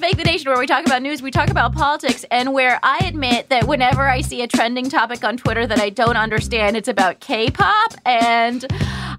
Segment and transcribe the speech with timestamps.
[0.00, 3.00] Fake the Nation, where we talk about news, we talk about politics, and where I
[3.04, 6.88] admit that whenever I see a trending topic on Twitter that I don't understand, it's
[6.88, 7.92] about K-pop.
[8.06, 8.64] And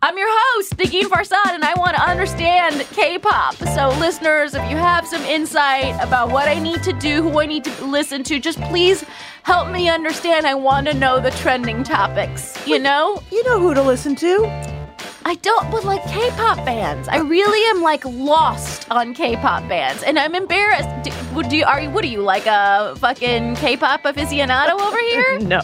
[0.02, 3.58] I'm your host, Negin Farsad, and I want to understand K-pop.
[3.58, 7.46] So, listeners, if you have some insight about what I need to do, who I
[7.46, 9.06] need to listen to, just please
[9.44, 10.48] help me understand.
[10.48, 12.58] I want to know the trending topics.
[12.68, 13.22] You know?
[13.32, 14.81] You know who to listen to.
[15.24, 20.18] I don't, but like K-pop bands, I really am like lost on K-pop bands, and
[20.18, 20.90] I'm embarrassed.
[21.04, 21.90] Do, do you are you?
[21.92, 25.40] What are you like a fucking K-pop aficionado over here?
[25.40, 25.62] no.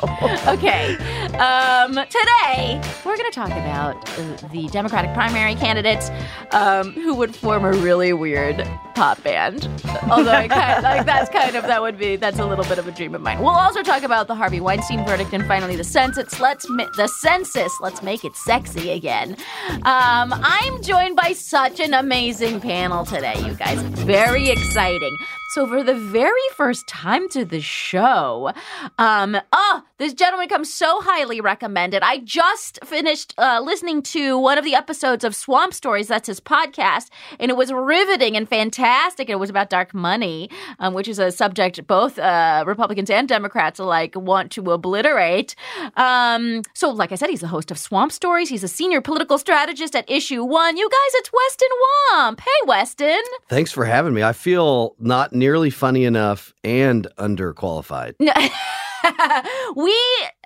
[0.47, 0.95] Okay.
[1.37, 6.09] Um, today we're gonna talk about uh, the Democratic primary candidates
[6.51, 8.57] um, who would form a really weird
[8.95, 9.67] pop band.
[10.09, 12.77] Although I kind of, like that's kind of that would be that's a little bit
[12.77, 13.39] of a dream of mine.
[13.39, 16.39] We'll also talk about the Harvey Weinstein verdict and finally the census.
[16.39, 17.73] Let's the census.
[17.81, 19.35] Let's make it sexy again.
[19.69, 23.81] Um, I'm joined by such an amazing panel today, you guys.
[23.81, 25.15] Very exciting.
[25.53, 28.53] So, for the very first time to the show,
[28.97, 32.03] um, oh, this gentleman comes so highly recommended.
[32.03, 36.07] I just finished uh, listening to one of the episodes of Swamp Stories.
[36.07, 37.09] That's his podcast,
[37.39, 39.29] and it was riveting and fantastic.
[39.29, 40.49] It was about dark money,
[40.79, 45.55] um, which is a subject both uh, Republicans and Democrats alike want to obliterate.
[45.95, 48.49] Um, so, like I said, he's the host of Swamp Stories.
[48.49, 50.77] He's a senior political strategist at Issue One.
[50.77, 51.69] You guys, it's Weston
[52.13, 52.41] Wamp.
[52.41, 53.23] Hey, Weston.
[53.49, 54.21] Thanks for having me.
[54.21, 58.13] I feel not nearly funny enough and underqualified.
[59.75, 59.95] we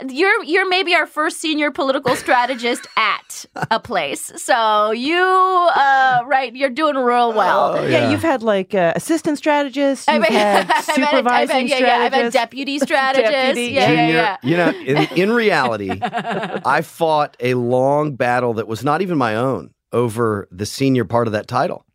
[0.09, 4.31] you're you're maybe our first senior political strategist at a place.
[4.35, 7.75] So you uh right, you're doing real well.
[7.75, 7.89] Oh, yeah.
[7.89, 8.11] yeah.
[8.11, 11.97] you've had like uh, assistant strategist, you've I've had, had supervising I've had, yeah, yeah,
[11.97, 13.31] I've had deputy strategist.
[13.31, 14.49] deputy, yeah, Junior, yeah, yeah.
[14.49, 19.35] You know, in, in reality, I fought a long battle that was not even my
[19.35, 21.85] own over the senior part of that title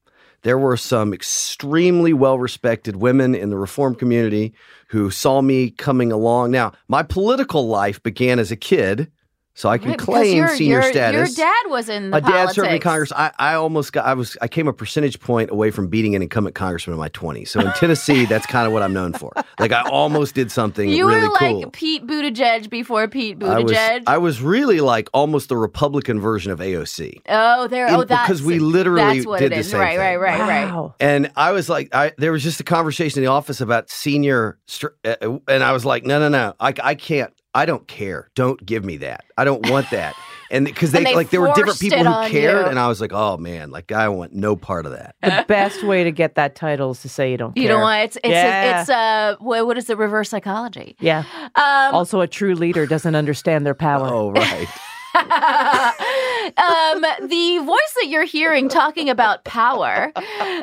[0.43, 4.55] there were some extremely well respected women in the reform community
[4.89, 6.51] who saw me coming along.
[6.51, 9.11] Now, my political life began as a kid.
[9.57, 11.39] So I can right, claim senior status.
[11.39, 13.11] Your dad was in my dad served in Congress.
[13.11, 14.05] I, I almost got.
[14.05, 14.37] I was.
[14.43, 17.53] I came a percentage point away from beating an incumbent congressman in my twenties.
[17.53, 19.33] So in Tennessee, that's kind of what I'm known for.
[19.59, 20.91] Like I almost did something.
[20.91, 21.71] You really were like cool.
[21.71, 23.75] Pete Buttigieg before Pete Buttigieg.
[23.75, 27.23] I was, I was, really like almost the Republican version of AOC.
[27.27, 27.89] Oh, there.
[27.89, 29.69] oh, that's because we literally that's what did it is.
[29.69, 30.19] the same right, thing.
[30.19, 30.83] Right, right, wow.
[30.83, 30.93] right.
[31.01, 34.59] And I was like, I, there was just a conversation in the office about senior,
[35.03, 37.33] uh, and I was like, no, no, no, I, I can't.
[37.57, 38.31] I don't care.
[38.35, 39.25] Don't give me that.
[39.39, 40.15] I don't want that.
[40.51, 42.71] and because they, they like there were different people who cared, you.
[42.71, 45.17] and I was like, oh man, like I want no part of that.
[45.23, 47.63] The best way to get that title is to say you don't care.
[47.63, 48.01] You know what?
[48.01, 48.81] It's it's Yeah.
[48.83, 50.97] it's uh what, what is the reverse psychology?
[51.01, 51.25] Yeah.
[51.55, 54.07] Um, Also, a true leader doesn't understand their power.
[54.09, 54.69] Oh right.
[55.17, 60.13] um, the voice that you're hearing talking about power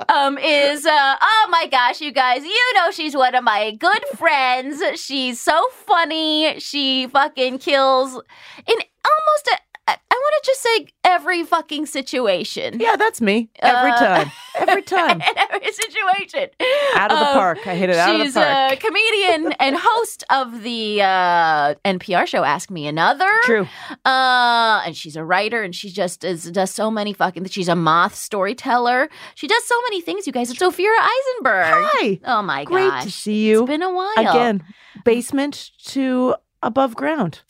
[0.09, 4.03] um, is, uh, oh my gosh, you guys, you know she's one of my good
[4.15, 4.81] friends.
[5.00, 6.59] She's so funny.
[6.59, 12.80] She fucking kills in almost a, I want to just say every fucking situation.
[12.80, 13.50] Yeah, that's me.
[13.59, 14.31] Every Uh, time.
[14.56, 15.19] Every time.
[15.21, 16.50] In every situation.
[16.95, 17.68] Out of the Um, park.
[17.68, 22.25] I hit it out of the She's a comedian and host of the uh, NPR
[22.27, 23.30] show Ask Me Another.
[23.44, 23.68] True.
[24.06, 27.75] Uh, and she's a writer and she just is, does so many fucking she's a
[27.75, 29.09] moth storyteller.
[29.36, 30.50] She does so many things, you guys.
[30.50, 31.65] It's Ophira Eisenberg.
[31.91, 32.19] Hi.
[32.25, 32.71] Oh my god.
[32.71, 33.03] Great gosh.
[33.03, 33.62] to see you.
[33.63, 34.13] It's been a while.
[34.18, 34.63] Again,
[35.03, 37.41] basement to above ground.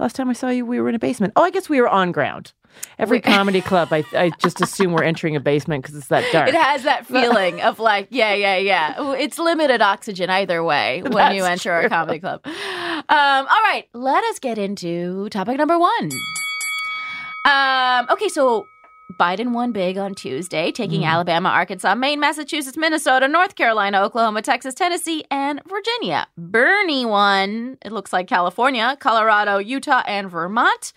[0.00, 1.34] Last time I saw you, we were in a basement.
[1.36, 2.54] Oh, I guess we were on ground.
[2.98, 6.48] Every comedy club, I, I just assume we're entering a basement because it's that dark.
[6.48, 9.12] It has that feeling of like, yeah, yeah, yeah.
[9.12, 12.40] It's limited oxygen either way when you That's enter a comedy club.
[12.46, 12.54] Um,
[13.10, 16.08] all right, let us get into topic number one.
[17.44, 18.66] Um, okay, so
[19.18, 24.74] Biden won big on Tuesday, taking Alabama, Arkansas, Maine, Massachusetts, Minnesota, North Carolina, Oklahoma, Texas,
[24.74, 26.26] Tennessee, and Virginia.
[26.36, 30.92] Bernie won, it looks like California, Colorado, Utah, and Vermont.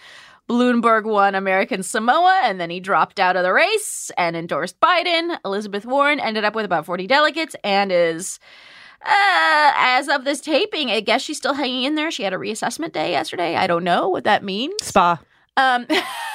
[0.49, 5.37] Bloomberg won American Samoa, and then he dropped out of the race and endorsed Biden.
[5.45, 8.39] Elizabeth Warren ended up with about 40 delegates and is,
[9.01, 12.11] uh, as of this taping, I guess she's still hanging in there.
[12.11, 13.55] She had a reassessment day yesterday.
[13.55, 14.83] I don't know what that means.
[14.83, 15.19] Spa.
[15.55, 15.87] Um,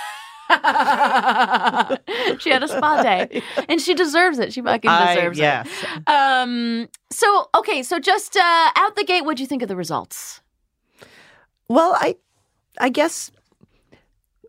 [2.40, 4.52] she had a spa day, and she deserves it.
[4.52, 5.68] She fucking I- deserves yes.
[5.82, 6.08] it.
[6.08, 6.88] Um.
[7.10, 7.82] So okay.
[7.82, 10.40] So just uh, out the gate, what'd you think of the results?
[11.68, 12.16] Well, I,
[12.80, 13.30] I guess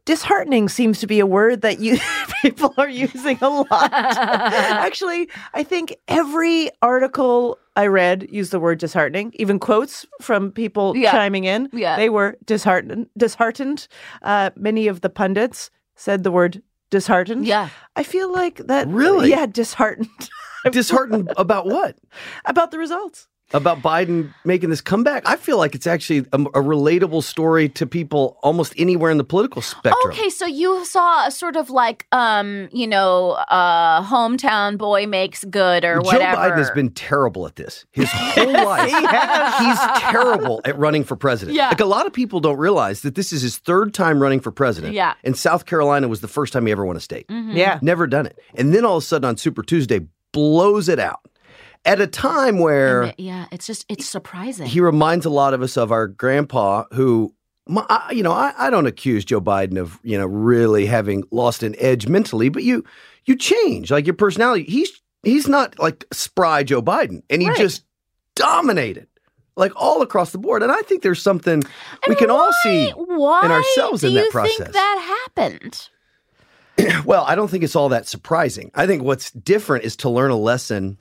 [0.05, 1.97] disheartening seems to be a word that you
[2.41, 3.91] people are using a lot.
[3.93, 9.33] Actually, I think every article I read used the word disheartening.
[9.35, 11.11] Even quotes from people Yeah.
[11.11, 11.97] chiming in, Yeah.
[11.97, 13.07] they were disheartened.
[13.17, 13.87] Disheartened.
[14.21, 15.69] Uh, many of the pundits
[15.99, 17.45] said the word disheartened.
[17.45, 17.69] Yeah.
[17.95, 18.87] I feel like that.
[18.87, 19.29] Really?
[19.29, 20.07] Yeah, disheartened
[20.71, 21.97] Disheartened about what?
[22.45, 23.27] about the results.
[23.51, 25.23] About Biden making this comeback?
[25.25, 29.23] I feel like it's actually a, a relatable story to people almost anywhere in the
[29.23, 30.11] political spectrum.
[30.13, 35.43] Okay, so you saw a sort of like, um, you know, uh, hometown boy makes
[35.45, 36.37] good or Joe whatever.
[36.37, 38.89] Biden has been terrible at this his whole life.
[38.91, 41.55] He's terrible at running for president.
[41.57, 41.69] Yeah.
[41.69, 44.51] Like a lot of people don't realize that this is his third time running for
[44.51, 44.93] president.
[44.93, 45.15] Yeah.
[45.23, 47.27] And South Carolina was the first time he ever won a state.
[47.27, 47.55] Mhm.
[47.55, 47.79] Yeah.
[47.81, 48.37] Never done it.
[48.55, 51.21] And then all of a sudden on Super Tuesday, blows it out
[51.85, 54.67] at a time where it- yeah, it's just it's surprising.
[54.67, 57.33] he reminds a lot of us of our grandpa who
[57.67, 61.23] my, I, you know I, I don't accuse joe biden of you know really having
[61.31, 62.83] lost an edge mentally but you
[63.25, 64.91] you change like your personality he's
[65.23, 67.57] he's not like spry joe biden and he Right.
[67.57, 67.83] just
[68.35, 69.07] dominated
[69.55, 71.59] like all across the board and i think there's something
[72.07, 74.57] we And can all see why in ourselves in that you process.
[74.57, 75.89] think that happened?
[77.05, 78.71] well, I don't think it's all that surprising.
[78.73, 80.97] I think what's different is to learn a lesson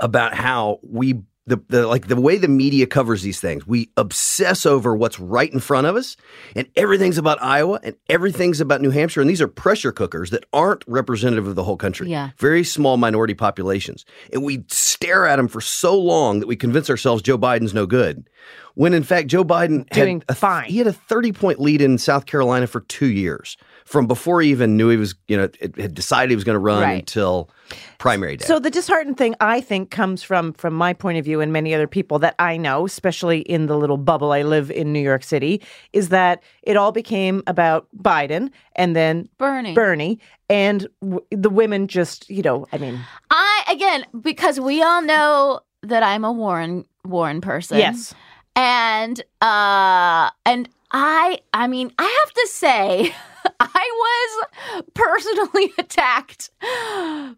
[0.00, 3.66] about how we the, the like the way the media covers these things.
[3.66, 6.16] We obsess over what's right in front of us,
[6.54, 10.44] and everything's about Iowa and everything's about New Hampshire, and these are pressure cookers that
[10.52, 12.10] aren't representative of the whole country.
[12.10, 12.30] Yeah.
[12.38, 16.90] very small minority populations, and we stare at them for so long that we convince
[16.90, 18.28] ourselves Joe Biden's no good.
[18.74, 20.68] When in fact Joe Biden Doing had a, fine.
[20.68, 23.56] He had a thirty point lead in South Carolina for two years,
[23.88, 26.54] from before he even knew he was, you know, it, had decided he was going
[26.54, 26.98] to run Right.
[27.00, 27.48] until
[27.96, 28.44] primary day.
[28.44, 31.74] So the disheartened thing, I think, comes from from my point of view and many
[31.74, 35.22] other people that I know, especially in the little bubble I live in New York
[35.24, 35.62] City,
[35.94, 39.72] is that it all became about Biden and then Bernie.
[39.74, 40.18] Bernie,
[40.50, 45.60] and w- the women just, you know, I mean, I again because we all know
[45.82, 47.78] that I'm a Warren Warren person.
[47.78, 48.14] yes,
[48.54, 53.14] and uh and i i mean i have to say
[53.60, 56.50] i was personally attacked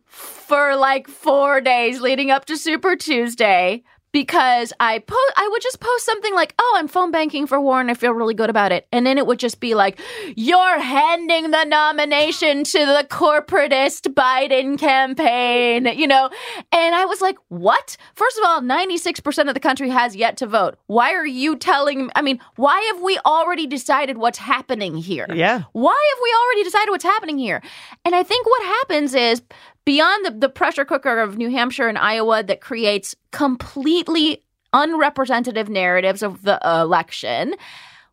[0.07, 5.81] for like four days leading up to super tuesday because I po- I would just
[5.81, 7.91] post something like, "Oh, I'm phone banking for Warren.
[7.91, 9.99] I feel really good about it," and then it would just be like,
[10.37, 16.31] "You're handing the nomination to the corporatist Biden campaign," you know,
[16.73, 20.37] and I was like, "What?" First of all, 96 percent of the country has yet
[20.39, 20.77] to vote.
[20.87, 22.11] Why are you telling?
[22.15, 25.27] I mean, why have we already decided what's happening here?
[25.33, 27.63] yeah, Why have we already decided what's happening here?
[28.05, 29.43] And I think what happens is
[29.85, 36.23] beyond the, the pressure cooker of New Hampshire and Iowa that creates completely unrepresentative narratives
[36.23, 37.55] of the election,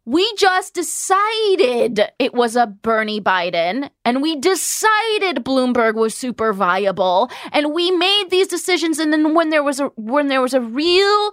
[0.06, 7.30] we just decided it was a Bernie Biden and we decided Bloomberg was super viable
[7.52, 10.62] and we made these decisions and then when there was a when there was a
[10.62, 11.32] real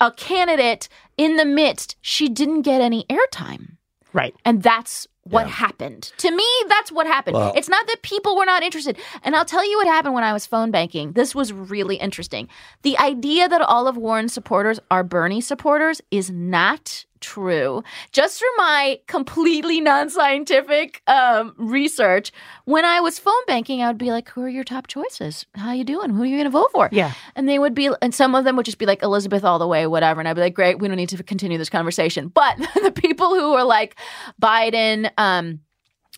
[0.00, 3.76] a candidate in the midst she didn't get any airtime
[4.14, 4.34] Right.
[4.42, 6.12] and that's what happened.
[6.18, 7.36] To me, that's what happened.
[7.36, 8.98] Well- it's not that people were not interested.
[9.22, 11.12] And I'll tell you what happened when I was phone banking.
[11.12, 12.48] This was really interesting.
[12.82, 17.82] The idea that all of Warren's supporters are Bernie supporters is not true.
[18.12, 22.32] Just through my completely non-scientific um, research,
[22.64, 25.46] when I was phone banking, I would be like, "Who are your top choices?
[25.54, 26.10] How are you doing?
[26.10, 27.12] Who are you going to vote for?" Yeah.
[27.36, 29.66] And they would be, and some of them would just be like Elizabeth all the
[29.66, 30.20] way, whatever.
[30.20, 32.28] And I'd be like, great, we don't need to continue this conversation.
[32.28, 33.96] But the people who were like
[34.40, 35.60] Biden, um,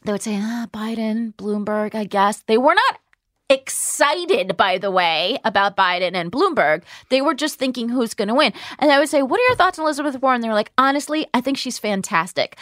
[0.05, 2.43] they would say, ah, Biden, Bloomberg, I guess.
[2.47, 2.99] They were not
[3.51, 6.85] excited, by the way, about Biden and Bloomberg.
[7.11, 8.53] They were just thinking who's going to win.
[8.79, 10.41] And I would say, what are your thoughts on Elizabeth Warren?
[10.41, 12.57] They were like, honestly, I think she's fantastic.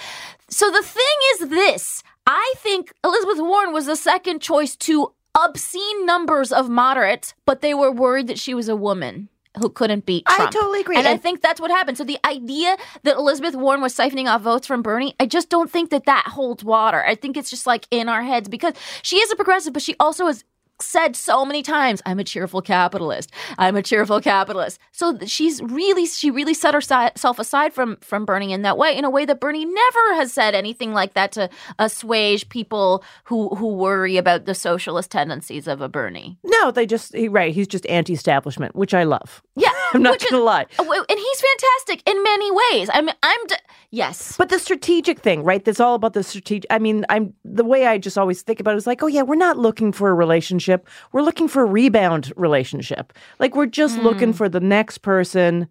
[0.49, 1.05] So the thing
[1.35, 7.35] is this I think Elizabeth Warren was the second choice to obscene numbers of moderates,
[7.45, 9.29] but they were worried that she was a woman
[9.59, 10.97] who couldn't beat I totally agree.
[10.97, 11.97] And I think that's what happened.
[11.97, 15.71] So the idea that Elizabeth Warren was siphoning off votes from Bernie, I just don't
[15.71, 17.05] think that that holds water.
[17.05, 19.97] I think it's just like in our heads because she is a progressive, but she
[19.99, 20.45] also has
[20.81, 23.31] said so many times, I'm a cheerful capitalist.
[23.59, 24.79] I'm a cheerful capitalist.
[24.93, 29.05] So she's really, she really set herself aside from from Bernie in that way, in
[29.05, 33.75] a way that Bernie never has said anything like that to assuage people who who
[33.75, 36.39] worry about the socialist tendencies of a Bernie.
[36.45, 37.53] No, they just he, right.
[37.55, 39.43] He's just anti-establishment, which I love.
[39.57, 40.67] Yeah, I'm not gonna lie.
[40.79, 42.91] Oh, and he's fantastic in many ways.
[42.93, 43.57] I mean, I'm d-
[43.91, 44.37] yes.
[44.37, 45.65] But the strategic thing, right?
[45.65, 46.67] That's all about the strategic.
[46.71, 49.23] I mean, I'm the way I just always think about it is like, oh yeah,
[49.23, 50.89] we're not looking for a relationship.
[51.13, 53.13] We're looking for a rebound relationship.
[53.39, 54.03] Like we're just hmm.
[54.03, 55.69] looking for the next person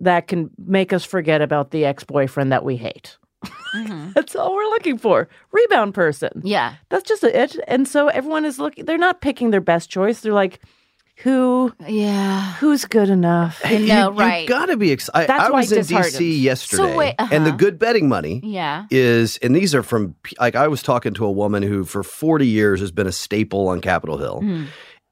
[0.00, 3.18] that can make us forget about the ex-boyfriend that we hate.
[3.74, 4.12] Mm-hmm.
[4.14, 5.28] That's all we're looking for.
[5.52, 6.42] Rebound person.
[6.44, 6.74] Yeah.
[6.88, 7.58] That's just it.
[7.68, 8.84] And so everyone is looking.
[8.84, 10.20] They're not picking their best choice.
[10.20, 10.60] They're like,
[11.16, 12.54] who Yeah.
[12.54, 13.60] who's good enough?
[13.64, 14.42] I know, you, right.
[14.42, 15.28] You got to be excited.
[15.28, 15.84] That's I why was in.
[15.84, 17.56] DC yesterday, wait, and the uh-huh.
[17.56, 18.86] good betting money Yeah.
[18.90, 22.46] is, and these are from like I was talking to a woman who for 40
[22.46, 24.40] years has been a staple on Capitol Hill.
[24.40, 24.64] Hmm.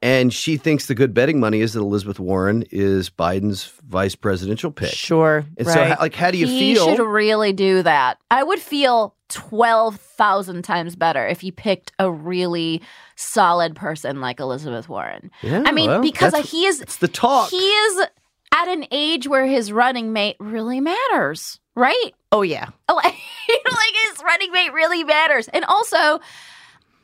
[0.03, 4.71] And she thinks the good betting money is that Elizabeth Warren is Biden's vice presidential
[4.71, 4.95] pick.
[4.95, 5.45] Sure.
[5.59, 5.91] And so, right.
[5.91, 6.97] how, like, how do you he feel?
[6.97, 8.19] should really do that.
[8.31, 12.81] I would feel 12,000 times better if he picked a really
[13.17, 15.31] solid person like Elizabeth Warren.
[15.43, 17.51] Yeah, I mean, well, because he is it's the talk.
[17.51, 18.07] he is
[18.55, 22.15] at an age where his running mate really matters, right?
[22.33, 22.69] oh yeah.
[22.89, 25.49] like, like his running mate really matters.
[25.49, 26.21] And also,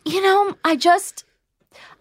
[0.04, 1.24] you know, I just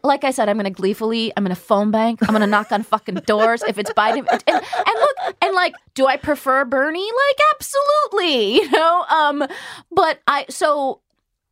[0.06, 2.48] like I said, I'm going to gleefully, I'm going to phone bank, I'm going to
[2.48, 4.26] knock on fucking doors if it's Biden.
[4.30, 7.00] And, and look, and like, do I prefer Bernie?
[7.04, 9.06] Like, absolutely, you know.
[9.10, 9.48] Um,
[9.92, 11.02] but I so.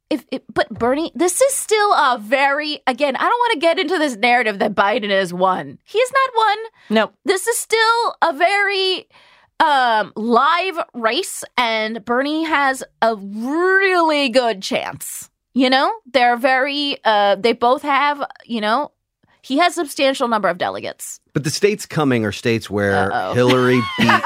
[0.09, 3.15] If, if, but Bernie, this is still a very again.
[3.15, 5.79] I don't want to get into this narrative that Biden has won.
[5.85, 6.57] He has not won
[6.91, 7.11] No.
[7.25, 9.07] this is still a very
[9.59, 15.31] um live race and Bernie has a really good chance.
[15.53, 15.93] You know?
[16.11, 18.91] They're very uh they both have, you know,
[19.41, 21.19] he has substantial number of delegates.
[21.33, 23.33] but the states coming are states where Uh-oh.
[23.33, 24.21] Hillary beat.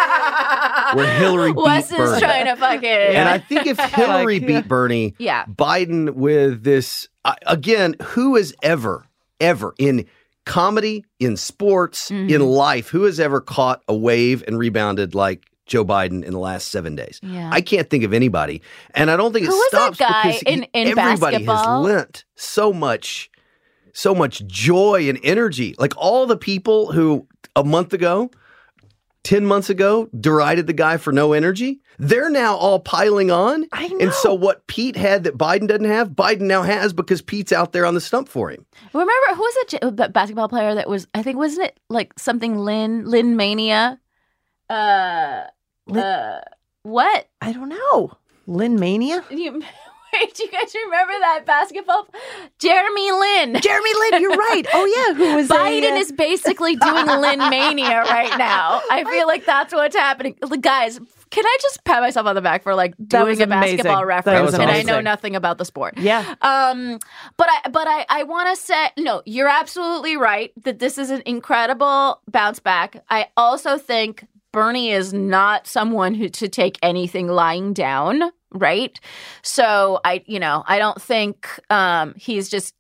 [0.94, 2.20] Where Hillary beat Wes is Bernie.
[2.22, 5.46] trying to fucking And I think if Hillary Like, beat Bernie, Yeah.
[5.46, 9.06] Biden with this uh, again, who has ever,
[9.42, 10.06] ever in
[10.46, 12.30] comedy, in sports, Mm-hmm.
[12.30, 16.40] in life, who has ever caught a wave and rebounded like Joe Biden in the
[16.40, 17.20] last seven days?
[17.22, 17.50] Yeah.
[17.52, 18.62] I can't think of anybody,
[18.96, 21.84] and I don't think it Who that stops guy because in- in everybody basketball?
[21.86, 23.30] has lent so much,
[23.94, 25.76] so much joy and energy.
[25.78, 28.32] Like all the people who a month ago
[29.24, 31.82] 10 months ago derided the guy for no energy.
[32.00, 33.66] They're now all piling on.
[33.74, 37.52] I And so what Pete had that Biden doesn't have, Biden now has because Pete's
[37.52, 38.66] out there on the stump for him.
[38.94, 42.58] Remember who was that j- basketball player that was I think wasn't it like something
[42.58, 44.00] Lin Lin Mania?
[44.70, 45.44] Uh
[45.88, 46.42] Lin- uh
[46.84, 47.28] what?
[47.42, 48.12] I don't know.
[48.46, 49.24] Lin Mania?
[49.32, 49.62] You,
[50.14, 52.08] wait, do you guys remember that basketball?
[52.60, 53.62] Jeremy Lin.
[53.62, 54.66] Jeremy Lin, you're right.
[54.74, 58.82] Oh yeah, who was Biden a, uh, is basically doing Lin Mania right now.
[58.90, 60.38] I feel like that's what's happening.
[60.62, 64.06] Guys, can I just pat myself on the back for like That doing a basketball
[64.06, 65.98] reference and I know nothing about the sport?
[65.98, 66.36] Yeah.
[66.42, 67.00] Um,
[67.36, 69.22] but I but I I want to say no.
[69.26, 73.04] You're absolutely right that this is an incredible bounce back.
[73.10, 74.26] I also think
[74.58, 79.00] Bernie is not someone who to take anything lying down, right?
[79.44, 82.74] So I you know I don't think um he's just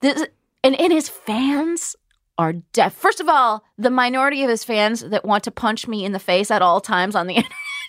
[0.00, 0.24] this
[0.62, 1.96] and and his fans
[2.38, 2.94] are deaf.
[2.94, 6.20] First of all, the minority of his fans that want to punch me in the
[6.20, 7.34] face at all times on the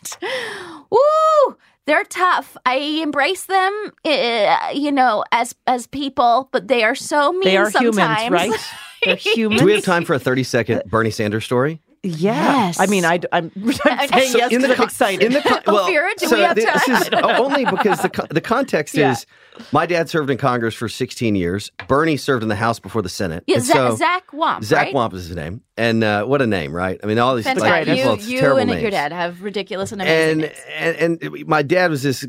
[0.10, 1.58] internet Woo!
[1.86, 2.58] They're tough.
[2.66, 7.58] I embrace them, uh, you know, as as people, but they are so mean They
[7.58, 8.22] are sometimes.
[8.22, 8.74] humans, right?
[9.06, 9.62] They're humans.
[9.62, 11.80] Do we have time for a 30 second Bernie Sanders story?
[12.04, 12.68] Yeah.
[12.68, 12.80] Yes.
[12.80, 13.72] I mean, I, am I'm
[14.08, 15.24] saying So yes in the because I'm excited.
[15.26, 16.74] In the con- oh, well, Ophira, do so we have time?
[16.88, 19.12] This is only because the the context Yeah.
[19.12, 19.26] is
[19.72, 21.72] my dad served in Congress for 16 years.
[21.88, 23.44] Bernie served in the House before the Senate.
[23.48, 24.64] Yeah, Zach, so- Zach Wamp.
[24.64, 24.94] Zach right?
[24.94, 27.00] Wamp is his name, and uh, what a name, right?
[27.04, 27.88] I mean, all these Fantastic.
[27.88, 28.82] like, well, you you and names.
[28.82, 30.60] your dad have ridiculous and amazing and, names.
[31.02, 32.26] and and my dad was this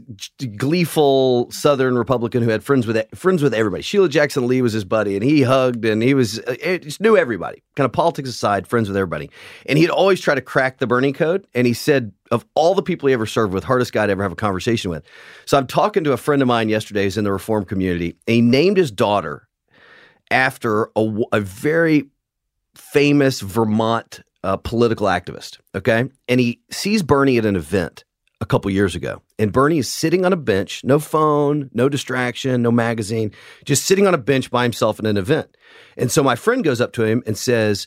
[0.56, 3.82] gleeful Southern Republican who had friends with friends with everybody.
[3.82, 7.16] Sheila Jackson Lee was his buddy, and he hugged, and he was uh, just knew
[7.16, 7.62] everybody.
[7.76, 9.30] Kind of politics aside, friends with everybody,
[9.66, 11.46] and he'd always try to crack the Bernie code.
[11.54, 14.22] And he said of all the people he ever served with, hardest guy to ever
[14.22, 15.04] have a conversation with.
[15.46, 18.34] So I'm talking to a friend of mine yesterday who's in the reform community, and
[18.34, 19.48] he named his daughter
[20.30, 22.08] after a, a very
[22.76, 25.58] famous Vermont uh, political activist.
[25.74, 26.04] Okay.
[26.28, 28.04] And he sees Bernie at an event
[28.40, 29.20] a couple years ago.
[29.38, 33.32] And Bernie is sitting on a bench, no phone, no distraction, no magazine,
[33.64, 35.56] just sitting on a bench by himself in an event.
[35.96, 37.86] And so my friend goes up to him and says,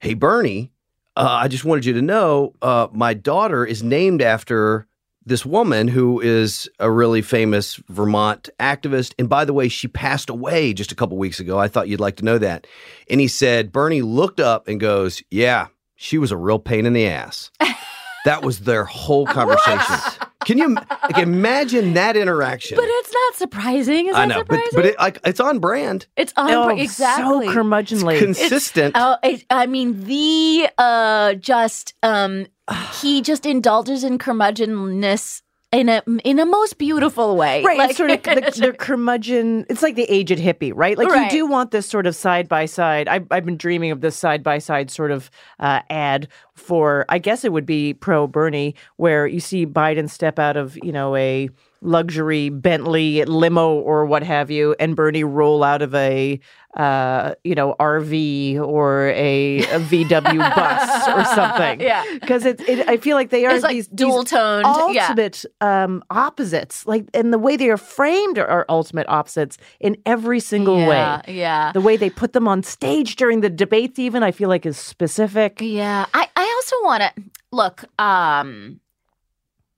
[0.00, 0.72] Hey, Bernie,
[1.16, 4.86] uh, I just wanted you to know uh, my daughter is named after
[5.24, 9.12] this woman who is a really famous Vermont activist.
[9.18, 11.58] And by the way, she passed away just a couple weeks ago.
[11.58, 12.66] I thought you'd like to know that.
[13.10, 16.92] And he said, Bernie looked up and goes, Yeah, she was a real pain in
[16.92, 17.50] the ass.
[18.24, 19.96] that was their whole conversation.
[20.46, 22.76] Can you like, imagine that interaction?
[22.76, 24.06] But it's not surprising.
[24.06, 24.70] Is I that know, but, surprising?
[24.76, 27.48] but it, like, it's on brand, it's on oh, exactly.
[27.48, 28.18] so curmudgeonly.
[28.20, 28.94] consistent.
[28.96, 32.46] Oh, it, I mean, the uh, just um,
[33.00, 35.42] he just indulges in curmudgeonness
[35.76, 37.62] in a in a most beautiful way.
[37.62, 39.66] Right, Like, sort of the, the curmudgeon.
[39.68, 40.96] It's like the aged hippie, right?
[40.96, 41.30] Like Right.
[41.30, 43.08] you do want this sort of side by side.
[43.08, 45.30] I've I've been dreaming of this side by side sort of
[45.60, 47.04] uh, ad for.
[47.08, 50.92] I guess it would be pro Bernie, where you see Biden step out of you
[50.92, 51.50] know a
[51.86, 56.40] luxury Bentley limo or what have you, and Bernie roll out of a
[56.76, 61.80] uh, you know RV or a, a VW bus or something.
[61.80, 62.04] Yeah.
[62.14, 62.62] because it's.
[62.68, 65.06] It, I feel like they are It's like these dual-toned, yeah.
[65.08, 66.86] ultimate um, opposites.
[66.86, 71.22] Like, and the way they are framed are, are ultimate opposites in every single yeah,
[71.26, 71.34] way.
[71.34, 71.72] yeah.
[71.72, 74.76] The way they put them on stage during the debates, even I feel like is
[74.76, 75.60] specific.
[75.60, 77.84] Yeah, I, I also want to look.
[77.98, 78.80] Um,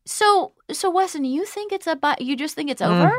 [0.04, 2.20] so so Weston, you think it's about?
[2.20, 3.04] You just think it's Mm.
[3.04, 3.12] over?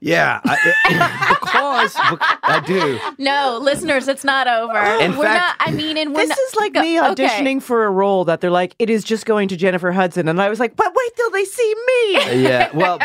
[0.00, 2.98] yeah, I, it- because bec- I do.
[3.18, 4.78] No, listeners, it's not over.
[5.02, 5.68] In we're fact- not.
[5.68, 7.08] I mean, and we're This not, is like go- me okay.
[7.26, 10.28] auditioning for a role that they're like, it is just going to Jennifer Hudson.
[10.28, 12.42] And I was like, but wait till they see me.
[12.42, 12.98] Yeah, well,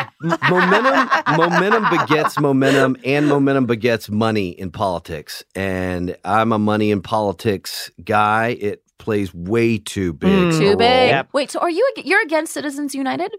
[0.49, 5.43] momentum momentum begets momentum, and momentum begets money in politics.
[5.55, 8.49] And I'm a money in politics guy.
[8.59, 10.29] It plays way too big.
[10.53, 10.57] Mm.
[10.59, 11.09] Too big.
[11.09, 11.29] Yep.
[11.33, 11.87] Wait, so are you?
[11.97, 13.31] You're against Citizens United?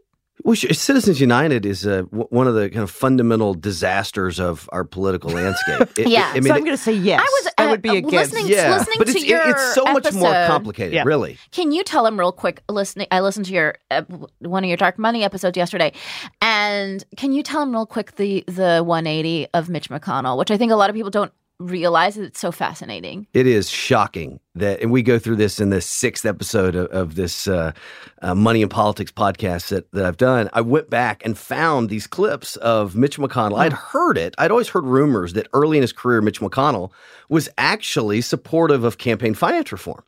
[0.44, 4.84] Well, Citizens United is uh, w- one of the kind of fundamental disasters of our
[4.84, 5.88] political landscape.
[5.98, 6.30] It- Yeah.
[6.30, 7.18] I mean, so I'm going to say yes.
[7.18, 8.12] I was, that uh, would be uh, against.
[8.34, 11.04] listening- yeah, listening but to it's, your it's so much more complicated, Yeah.
[11.04, 11.38] really.
[11.50, 12.62] Can you tell them real quick?
[12.68, 14.02] Listening, I listened to your uh,
[14.40, 15.92] one of your Dark Money episodes yesterday,
[16.42, 20.58] and can you tell them real quick the the 180 of Mitch McConnell, which I
[20.58, 22.16] think a lot of people don't realize.
[22.16, 23.26] It's so fascinating.
[23.32, 27.14] It is shocking that, and we go through this in the sixth episode of, of
[27.14, 27.72] this uh,
[28.22, 30.50] uh, Money and Politics podcast that, that I've done.
[30.52, 33.58] I went back and found these clips of Mitch McConnell.
[33.58, 34.34] I'd heard it.
[34.38, 36.90] I'd always heard rumors that early in his career, Mitch McConnell
[37.28, 40.02] was actually supportive of campaign finance reform.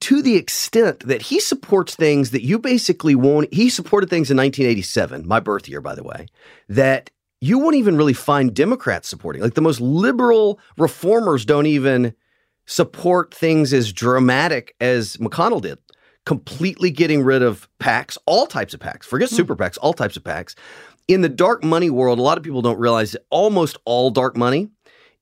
[0.00, 4.36] To the extent that he supports things that you basically won't, he supported things in
[4.36, 6.26] 1987, my birth year, by the way,
[6.68, 7.10] that
[7.42, 9.42] you won't even really find Democrats supporting.
[9.42, 12.14] Like the most liberal reformers don't even
[12.66, 15.76] support things as dramatic as McConnell did.
[16.24, 19.34] Completely getting rid of PACs, all types of PACs, forget hmm.
[19.34, 20.54] super PACs, all types of PACs.
[21.08, 24.36] In the dark money world, a lot of people don't realize that almost all dark
[24.36, 24.68] money,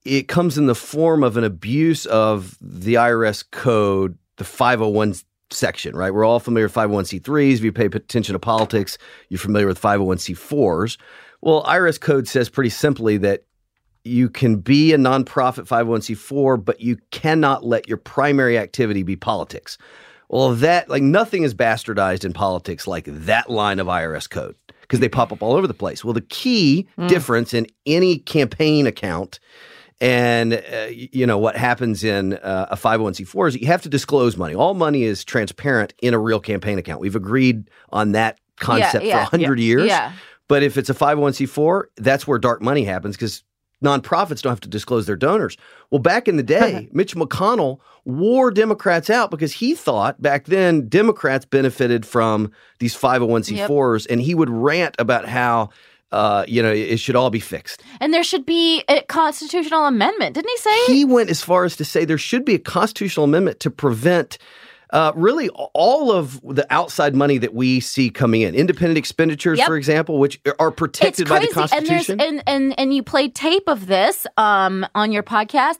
[0.04, 5.14] it comes in the form of an abuse of the IRS code, the 501
[5.48, 6.12] section, right?
[6.12, 7.54] We're all familiar with 501c3s.
[7.54, 8.98] If you pay attention to politics,
[9.30, 10.98] you're familiar with 501c4s.
[11.42, 13.44] Well, IRS code says pretty simply that
[14.04, 19.78] you can be a nonprofit 501c4, but you cannot let your primary activity be politics.
[20.28, 25.00] Well, that, like, nothing is bastardized in politics like that line of IRS code because
[25.00, 26.04] they pop up all over the place.
[26.04, 29.40] Well, the key difference in any campaign account
[30.00, 34.36] and uh, you know what happens in uh, a 501c4 is you have to disclose
[34.36, 34.54] money.
[34.54, 37.00] All money is transparent in a real campaign account.
[37.00, 39.86] We've agreed on that concept yeah, for 100 years.
[39.86, 40.12] Yeah.
[40.50, 43.44] But if it's a 501c4, that's where dark money happens because
[43.84, 45.56] nonprofits don't have to disclose their donors.
[45.92, 50.88] Well, back in the day, Mitch McConnell wore Democrats out because he thought back then
[50.88, 55.70] Democrats benefited from these 501c4s, and he would rant about how.
[56.12, 57.84] Uh, you know, it should all be fixed.
[58.00, 60.86] And there should be a constitutional amendment, didn't he say?
[60.86, 64.36] He went as far as to say there should be a constitutional amendment to prevent
[64.92, 69.66] uh, really all of the outside money that we see coming in, independent expenditures, Yep.
[69.66, 72.20] for example, which are protected by the Constitution.
[72.20, 75.78] And, there's, and and and you played tape of this um on your podcast,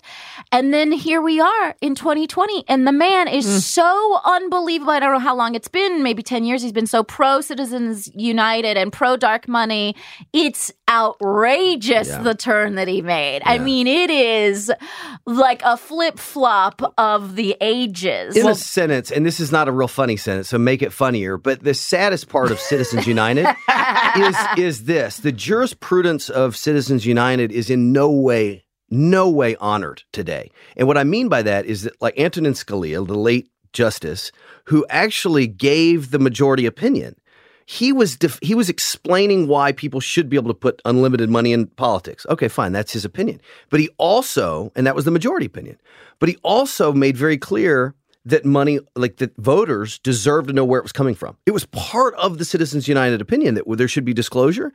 [0.52, 3.60] and then here we are in 2020, and the man is Mm.
[3.60, 4.92] so unbelievable.
[4.92, 6.62] I don't know how long it's been, maybe 10 years.
[6.62, 9.96] He's been so pro Citizens United and pro dark money.
[10.32, 12.22] It's outrageous Yeah.
[12.22, 13.42] the turn that he made.
[13.44, 14.70] I mean, it is
[15.26, 18.36] like a flip flop of the ages.
[18.36, 21.36] in a sentence, and this is not a real funny sentence, so make it funnier.
[21.36, 23.46] But the saddest part of Citizens United
[24.16, 30.02] is is this: the jurisprudence of Citizens United is in no way, no way honored
[30.12, 30.50] today.
[30.76, 34.32] And what I mean by that is that, like Antonin Scalia, the late justice,
[34.64, 37.14] who actually gave the majority opinion.
[37.70, 41.52] He was def- he was explaining why people should be able to put unlimited money
[41.52, 42.26] in politics.
[42.28, 43.40] Okay, fine, that's his opinion.
[43.70, 45.78] But he also, and that was the majority opinion.
[46.18, 50.80] But he also made very clear that money, like that voters deserve to know where
[50.80, 51.36] it was coming from.
[51.46, 54.72] It was part of the Citizens United opinion that there should be disclosure.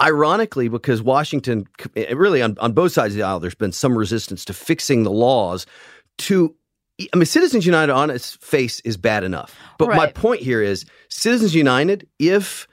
[0.00, 4.44] Ironically, because Washington, really on, on both sides of the aisle, there's been some resistance
[4.44, 5.66] to fixing the laws
[6.18, 6.54] to.
[7.00, 9.54] I mean, Citizens United on its face is bad enough.
[9.78, 12.66] But my point here is Citizens United, if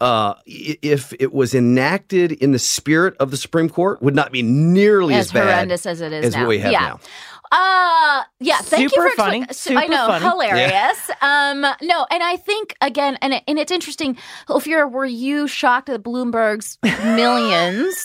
[0.00, 4.42] uh, if it was enacted in the spirit of the Supreme Court, would not be
[4.42, 6.40] nearly as, as bad horrendous as it is as now.
[6.40, 6.80] what we have yeah.
[6.80, 7.00] now.
[7.52, 10.24] Uh yeah, thank Super you for funny, I super know, funny.
[10.24, 11.10] hilarious.
[11.20, 14.16] Um no, and I think again and it- and it's interesting
[14.66, 16.78] you're were you shocked at Bloomberg's
[17.16, 17.96] millions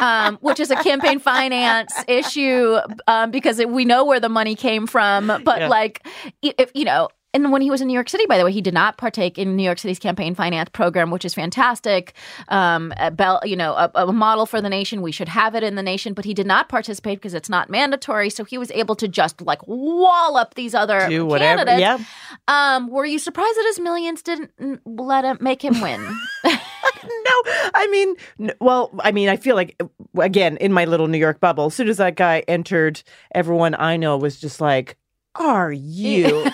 [0.00, 4.54] um which is a campaign finance issue um because it, we know where the money
[4.56, 5.68] came from but Yeah.
[5.68, 6.06] like
[6.42, 8.60] if you know and when he was in New York City, by the way, he
[8.60, 12.14] did not partake in New York City's campaign finance program, which is fantastic.
[12.48, 15.02] Um, a bell, you know, a, a model for the nation.
[15.02, 17.70] We should have it in the nation, but he did not participate because it's not
[17.70, 18.30] mandatory.
[18.30, 21.64] So he was able to just like wallop these other Do whatever.
[21.64, 21.80] candidates.
[21.80, 22.76] Yeah.
[22.76, 24.50] Um, were you surprised that his millions didn't
[24.84, 26.18] let him make him win?
[27.02, 29.80] No, I mean, well, I mean, I feel like
[30.18, 31.66] again in my little New York bubble.
[31.66, 33.02] As soon as that guy entered,
[33.34, 34.96] everyone I know was just like,
[35.40, 36.44] "Are you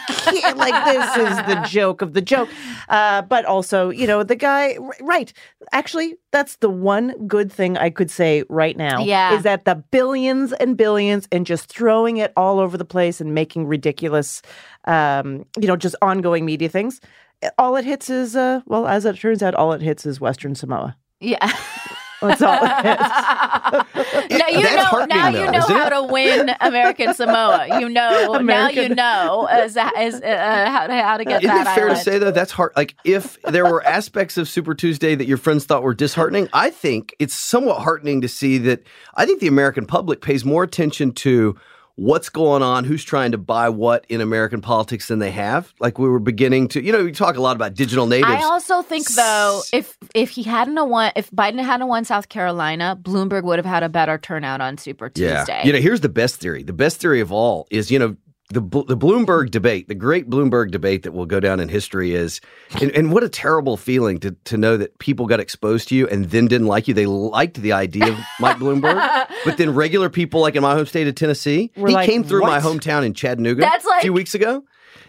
[0.56, 2.48] like this is the joke of the joke?"
[2.88, 5.32] Uh, but also, you know, the guy, right?
[5.72, 9.02] Actually, that's the one good thing I could say right now.
[9.04, 9.34] Yeah.
[9.34, 13.34] is that the billions and billions and just throwing it all over the place and
[13.34, 14.40] making ridiculous,
[14.86, 17.00] um, you know, just ongoing media things.
[17.58, 20.54] All it hits is, uh, well, as it turns out, all it hits is Western
[20.54, 20.96] Samoa.
[21.20, 21.52] yeah.
[22.20, 24.30] That's all it is.
[24.38, 25.04] now you That's know.
[25.04, 25.90] Now though, you know how it?
[25.90, 27.80] to win American Samoa.
[27.80, 28.38] You know.
[28.38, 31.84] Now you know as, as uh, how to how to get Isn't that it fair
[31.84, 31.98] island.
[31.98, 32.72] to say though that's hard?
[32.76, 36.70] Like if there were aspects of Super Tuesday that your friends thought were disheartening, I
[36.70, 38.82] think it's somewhat heartening to see that.
[39.14, 41.56] I think the American public pays more attention to
[41.96, 45.72] what's going on, who's trying to buy what in American politics than they have.
[45.80, 48.30] Like we were beginning to, you know, we talk a lot about digital natives.
[48.30, 52.98] I also think though, if if he hadn't won, if Biden hadn't won South Carolina,
[53.00, 55.62] Bloomberg would have had a better turnout on Super Tuesday.
[55.64, 56.62] You know, here's the best theory.
[56.62, 58.16] The best theory of all is, you know,
[58.48, 62.40] the the Bloomberg debate, the great Bloomberg debate that will go down in history is,
[62.80, 66.06] and, and what a terrible feeling to to know that people got exposed to you
[66.06, 66.94] and then didn't like you.
[66.94, 70.86] They liked the idea of Mike Bloomberg, but then regular people, like in my home
[70.86, 74.12] state of Tennessee, We're he like, came through my hometown in Chattanooga That's a few
[74.12, 74.62] weeks ago,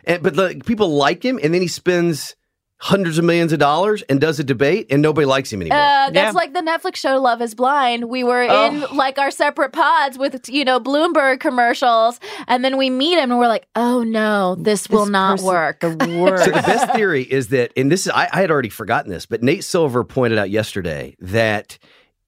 [0.04, 2.36] and but like, people like him, and then he spends
[2.80, 5.80] hundreds of millions of dollars and does a debate, and nobody likes him anymore.
[5.80, 6.32] Uh, that's Yeah.
[6.32, 8.06] like the Netflix show Love is Blind.
[8.06, 8.88] We were in Oh.
[8.94, 12.20] like our separate pods with, you know, Bloomberg commercials.
[12.48, 15.80] And then we meet him and we're like, oh no, this, will not person- work.
[15.80, 16.46] The worst.
[16.46, 19.26] So the best theory is that, and this is I, I had already forgotten this,
[19.26, 21.80] but Nate Silver pointed out yesterday that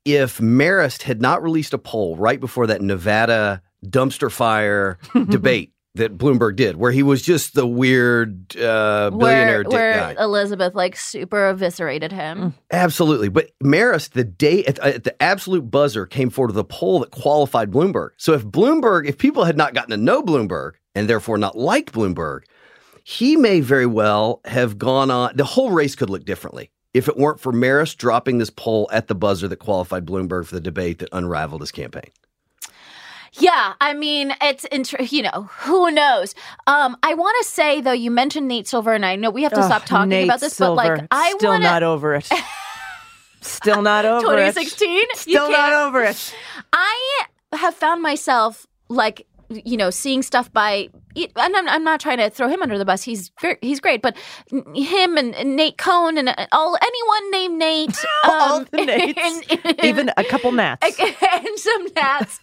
[0.06, 4.98] if Marist had not released a poll right before that Nevada dumpster fire
[5.30, 9.94] debate that Bloomberg did, where he was just the weird uh, billionaire where dick where
[9.94, 10.16] guy.
[10.20, 12.56] Elizabeth like super eviscerated him.
[12.72, 13.30] Absolutely.
[13.30, 17.12] But Marist, the day at, at the absolute buzzer, came forward with a poll that
[17.12, 18.10] qualified Bloomberg.
[18.18, 21.94] So if Bloomberg, if people had not gotten to know Bloomberg and therefore not liked
[21.94, 22.42] Bloomberg,
[23.04, 25.36] he may very well have gone on.
[25.36, 29.08] The whole race could look differently if it weren't for Marist dropping this poll at
[29.08, 32.10] the buzzer that qualified Bloomberg for the debate that unraveled his campaign.
[33.34, 36.36] Yeah, I mean, it's inter- you know who knows.
[36.68, 39.54] Um, I want to say though, you mentioned Nate Silver, and I know we have
[39.54, 42.16] to Ugh, stop talking Nate about this, Silver, but like, I still want not over
[42.16, 42.30] it.
[43.42, 44.54] Still not over it.
[44.54, 45.04] 2016.
[45.16, 46.36] Still can't- over it.
[46.74, 52.18] I have found myself like you know seeing stuff by and I'm, I'm not trying
[52.20, 54.16] to throw him under the bus he's very, he's great but
[54.76, 59.18] him and, and Nate Cohn and all anyone named Nate All um, the Nates.
[59.18, 61.00] and- and- Even a couple gnats.
[61.00, 62.40] and some Nats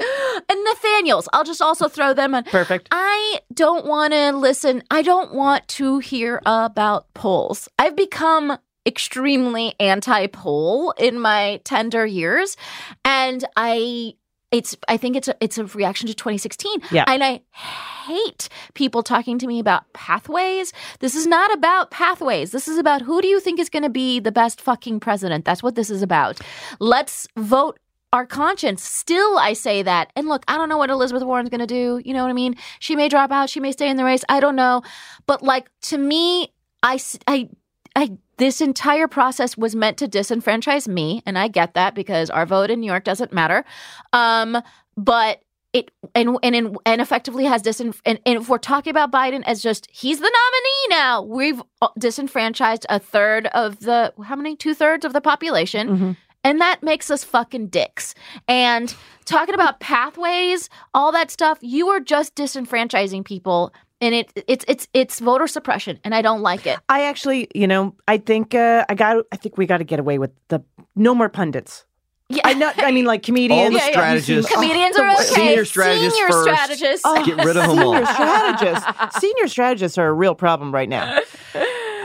[0.49, 2.89] and Nathaniels I'll just also throw them on Perfect.
[2.91, 4.83] I don't want to listen.
[4.91, 7.69] I don't want to hear about polls.
[7.79, 12.57] I've become extremely anti-poll in my tender years,
[13.05, 14.15] and I
[14.51, 16.83] it's I think it's a, it's a reaction to 2016.
[16.91, 17.05] Yeah.
[17.07, 20.73] and I hate people talking to me about pathways.
[21.01, 22.53] This is not about pathways.
[22.53, 25.45] This is about who do you think is going to be the best fucking president.
[25.45, 26.41] That's what this is about.
[26.79, 27.79] Let's vote
[28.13, 28.83] our conscience.
[28.83, 30.13] Still, I say that.
[30.15, 32.01] And look, I don't know what Elizabeth Warren's going to do.
[32.05, 32.57] You know what I mean?
[32.79, 33.51] She may drop out.
[33.51, 34.25] She may stay in the race.
[34.29, 34.83] I don't know.
[35.27, 37.51] But like to me, I, I,
[37.97, 42.45] I, this entire process was meant to disenfranchise me, and I get that because our
[42.45, 43.65] vote in New York doesn't matter.
[44.13, 44.59] Um,
[44.97, 45.41] but
[45.73, 49.63] it and and and, effectively has disenf- and, and if we're talking about Biden as
[49.63, 54.75] just he's the nominee now, we've uh, disenfranchised a third of the how many two
[54.75, 55.89] thirds of the population.
[55.89, 56.17] Mhm.
[56.45, 58.15] And that makes us fucking dicks.
[58.47, 64.65] And talking about pathways, all that stuff, you are just disenfranchising people, and it it's
[64.69, 66.79] it's it's voter suppression, and I don't like it.
[66.89, 69.25] I actually, you know, I think uh, I got.
[69.33, 70.61] I think we got to get away with the
[70.95, 71.85] no more pundits.
[72.29, 72.73] Yeah, I know.
[72.77, 73.61] I mean, like comedians.
[73.61, 74.43] All the Yeah, yeah.
[74.53, 75.35] comedians Oh, are the okay.
[75.35, 76.43] Senior strategists Senior first.
[76.43, 77.03] strategists.
[77.05, 77.93] Oh, Get rid of them all.
[77.95, 79.21] Senior strategists.
[79.21, 81.21] Senior strategists are a real problem right now.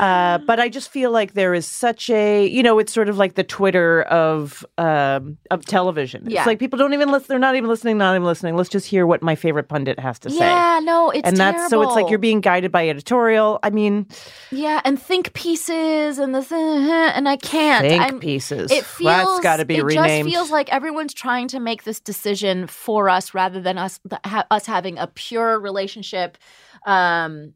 [0.02, 3.20] Uh, but I just feel like there is such a, you know, it's sort of
[3.20, 6.24] like the Twitter of um, of television.
[6.28, 6.40] Yeah.
[6.40, 7.28] It's like people don't even listen.
[7.30, 8.00] They're not even listening.
[8.00, 8.56] Not even listening.
[8.56, 10.40] Let's just hear what my favorite pundit has to say.
[10.40, 13.60] Yeah, no, it's and that's so it's like you're being guided by editorial.
[13.62, 14.08] I mean,
[14.52, 17.86] yeah, and think pieces and the and I can't.
[17.86, 18.72] think I'm, pieces.
[18.72, 20.28] It feels that's got to be it renamed.
[20.28, 24.48] just feels like everyone's trying to make this decision for us rather than us ha-
[24.50, 26.40] us having a pure relationship.
[26.88, 27.54] Um.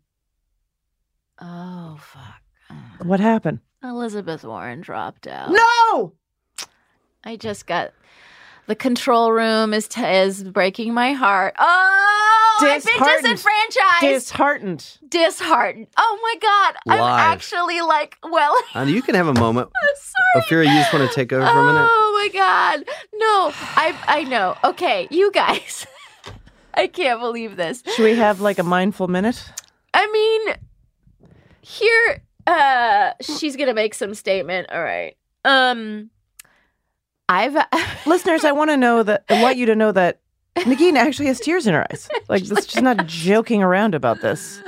[1.39, 2.77] Oh fuck!
[3.05, 3.59] what happened?
[3.83, 5.51] Elizabeth Warren dropped out.
[5.51, 6.13] No.
[7.23, 7.91] I just got
[8.67, 11.53] the control room is t- is breaking my heart.
[11.59, 13.21] Oh, I've been Disheartened.
[13.23, 14.97] disenfranchised, Disheartened.
[15.09, 15.87] disheartened.
[15.97, 16.99] Oh my god, I'm
[17.33, 19.69] actually like, well, And you can have a moment.
[19.95, 20.45] sorry.
[20.45, 21.87] Ophira, you just want to take over for a minute?
[21.89, 22.79] Oh my god,
[23.13, 24.55] no, I I know.
[24.63, 25.85] Okay, you guys,
[26.73, 27.83] I can't believe this.
[27.95, 29.43] Should we have like a mindful minute?
[29.93, 30.55] I mean,
[31.65, 34.69] here, uh, she's gonna make some statement.
[34.71, 36.09] All right, um,
[37.27, 37.55] I've.
[38.05, 39.23] Listeners, I want to know that.
[39.29, 40.19] I want you to know that
[40.57, 42.07] Negin actually has tears in her eyes.
[42.29, 44.59] Like this, she's not joking around about this.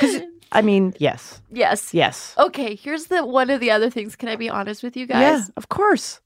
[0.00, 1.92] Because I mean, yes, yes.
[1.94, 4.14] yes, Okay, here's the one of the other things.
[4.16, 5.20] Can I be honest with you guys?
[5.20, 6.20] yeah, of course.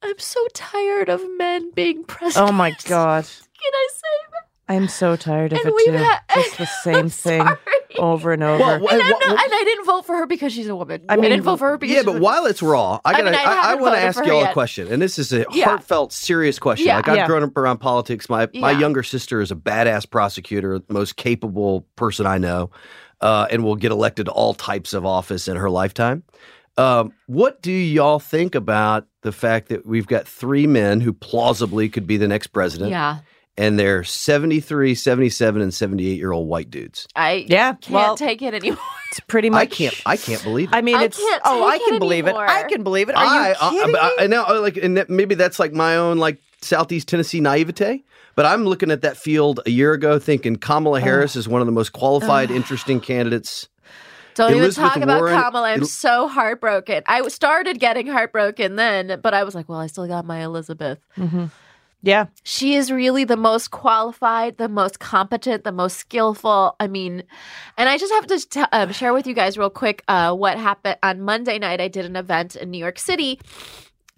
[0.00, 2.50] I'm so tired of men being president.
[2.50, 4.27] Oh my god, Can I say?
[4.68, 5.92] I'm so tired of And it too.
[5.92, 7.46] had- Just the same thing
[7.98, 8.58] over and over.
[8.58, 10.76] Well, And, wh- I'm not, wh- and I didn't vote for her because she's a
[10.76, 11.04] woman.
[11.08, 13.00] I I, mean, didn't vote for her because Yeah, she's but a- while it's raw,
[13.04, 15.18] I I gotta, mean, I I, I, want to ask y'all a question, and this
[15.18, 15.64] is a Yeah.
[15.64, 16.86] heartfelt, serious question.
[16.86, 16.96] Yeah.
[16.96, 17.26] Like I've Yeah.
[17.26, 18.28] grown up around politics.
[18.28, 22.70] My my younger sister is a badass prosecutor, most capable person I know,
[23.22, 26.24] uh, and will get elected to all types of office in her lifetime.
[26.76, 31.88] Um, what do y'all think about the fact that we've got three men who plausibly
[31.88, 33.18] could be the next president, yeah,
[33.58, 37.06] and they're 73, 77, and 78 year old white dudes?
[37.14, 38.78] I yeah, can't well, take it anymore.
[39.10, 39.60] it's pretty much.
[39.60, 40.02] I can't.
[40.06, 40.74] I can't believe it.
[40.76, 41.18] I mean, I it's.
[41.18, 42.34] can't oh, I take it can believe it.
[42.34, 43.16] I can believe it.
[43.16, 44.14] Are I, you kidding I, I, me?
[44.24, 48.04] I now like, and that, maybe that's like my own like Southeast Tennessee naivete.
[48.34, 51.66] But I'm looking at that field a year ago, thinking Kamala Harris is one of
[51.66, 53.68] the most qualified, interesting candidates.
[54.36, 55.68] Don't Elizabeth even talk about Warren- Kamala.
[55.70, 57.02] I'm El- so heartbroken.
[57.08, 61.00] I started getting heartbroken then, but I was like, well, I still got my Elizabeth.
[61.16, 61.50] Mhm.
[62.00, 66.76] Yeah, She is really the most qualified, the most competent, the most skillful.
[66.78, 67.24] I mean,
[67.76, 70.58] and I just have to t- um, share with you guys real quick uh, what
[70.58, 71.80] happened on Monday night.
[71.80, 73.40] I did an event in New York City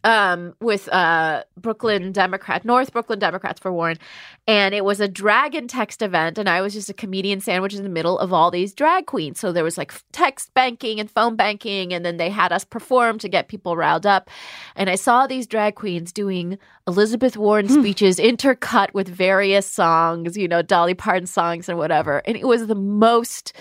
[0.04, 3.98] um, with uh, Brooklyn Democrat, North Brooklyn Democrats for Warren,
[4.46, 7.76] and it was a drag and text event, and I was just a comedian sandwiched
[7.76, 9.40] in the middle of all these drag queens.
[9.40, 13.18] So there was like text banking and phone banking, and then they had us perform
[13.18, 14.30] to get people riled up.
[14.76, 20.48] And I saw these drag queens doing Elizabeth Warren speeches intercut with various songs, you
[20.48, 23.52] know, Dolly Parton songs and whatever, and it was the most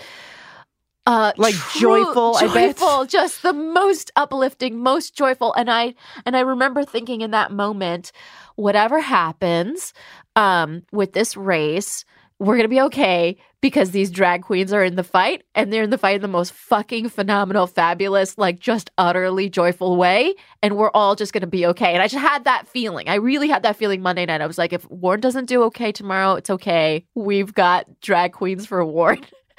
[1.10, 2.76] uh Like true- joyful, I bet.
[2.76, 5.94] joyful just the most uplifting most joyful and i
[6.26, 8.12] and i remember thinking in that moment
[8.56, 9.92] whatever happens
[10.36, 12.04] um with this race
[12.38, 15.90] we're gonna be okay because these drag queens are in the fight and they're in
[15.90, 20.34] the fight in the most fucking phenomenal, fabulous, like just utterly joyful way.
[20.62, 21.92] And we're all just gonna be okay.
[21.92, 23.10] And I just had that feeling.
[23.10, 24.40] I really had that feeling Monday night.
[24.40, 27.04] I was like, if Warren doesn't do okay tomorrow, it's okay.
[27.14, 29.26] We've got drag queens for Warren.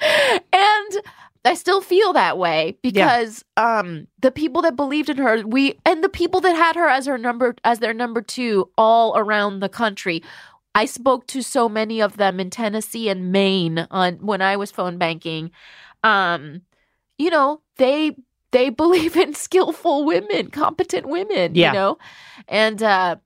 [0.52, 0.92] and
[1.44, 6.02] I still feel that way because um the people that believed in her, we and
[6.04, 9.68] the people that had her as her number as their number 2 all around the
[9.68, 10.22] country.
[10.74, 14.70] I spoke to so many of them in Tennessee and Maine on when I was
[14.70, 15.50] phone banking.
[16.04, 16.62] Um
[17.18, 18.16] you know, they
[18.52, 21.72] they believe in skillful women, competent women, Yeah.
[21.72, 21.98] you know.
[22.46, 23.16] And uh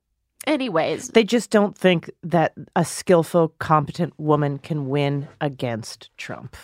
[0.47, 6.55] anyways, They just don't think that a skillful, competent woman can win against Trump.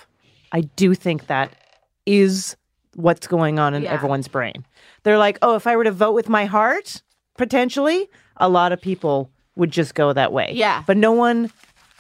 [0.54, 1.52] I do think that
[2.06, 2.56] is
[2.96, 3.92] what's going on in Yeah.
[3.92, 4.66] everyone's brain.
[5.04, 7.02] They're like, oh, if I were to vote with my heart,
[7.38, 10.52] potentially, a lot of people would just go that way.
[10.54, 10.84] Yeah.
[10.86, 11.52] But no one,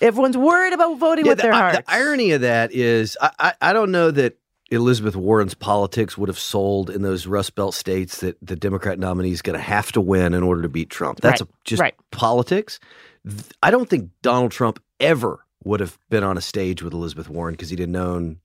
[0.01, 1.73] everyone's worried about voting with the, their I- heart.
[1.75, 4.37] the irony of that is, I, I, I don't know that
[4.71, 9.31] Elizabeth Warren's politics would have sold in those Rust Belt states that the Democrat nominee
[9.31, 11.21] is going to have to win in order to beat Trump.
[11.21, 11.95] That's Right, a, just right.
[12.11, 12.79] politics.
[13.61, 17.53] I don't think Donald Trump ever would have been on a stage with Elizabeth Warren
[17.53, 18.39] because he'd have known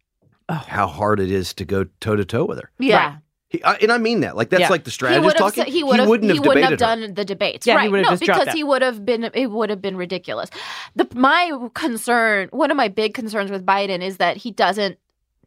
[0.50, 0.54] Oh.
[0.54, 2.70] how hard it is to go toe to toe with her.
[2.78, 3.18] yeah.
[3.50, 4.36] He, I, and I mean that.
[4.36, 4.68] Like that's Yeah.
[4.68, 5.72] like the he strategist would have talking.
[5.72, 7.06] he would have wouldn't he have wouldn't have debated her.
[7.06, 8.54] done the debates Yeah, he right would have no just because that.
[8.54, 10.50] he would have been it would have been ridiculous
[10.96, 14.98] the my concern one of my big concerns with biden is that he doesn't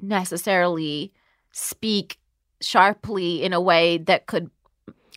[0.02, 1.12] necessarily
[1.52, 2.18] speak
[2.62, 4.50] sharply in a way that could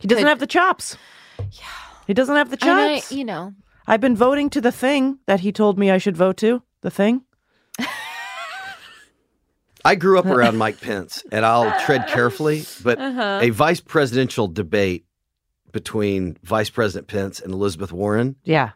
[0.00, 0.96] he doesn't could- have the chops.
[1.38, 1.64] yeah
[2.06, 3.12] He doesn't have the and I, chops.
[3.12, 3.54] you know
[3.86, 6.62] I've been voting to the thing that he told me I should vote to.
[6.80, 7.22] The thing.
[9.86, 13.40] I grew up around Mike Pence, and I'll tread carefully, but Uh-huh.
[13.42, 15.04] a vice presidential debate
[15.72, 18.70] between Vice President Pence and Elizabeth Warren Yeah.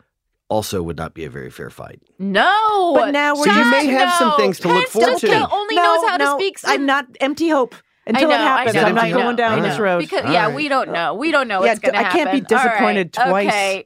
[0.51, 2.01] also would not be a very fair fight.
[2.19, 5.49] no But now we're- Shut You may have some things to look Pence forward to.
[5.51, 7.75] only knows how to speak some- I'm not empty hope
[8.07, 8.77] until I it happens.
[8.77, 10.01] I know, I'm not going down this road.
[10.01, 10.55] Because All yeah, right.
[10.55, 11.15] we don't know.
[11.15, 12.21] We don't know Yeah, what's going to happen.
[12.21, 13.49] I can't be All right, disappointed twice.
[13.49, 13.85] Okay.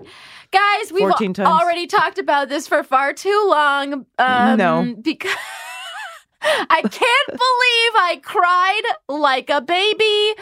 [0.52, 1.48] Guys, we've 14 times.
[1.48, 4.06] already talked about this for far too long.
[4.18, 4.94] Um, No.
[5.00, 5.32] because
[6.42, 10.34] I can't believe I cried like a baby.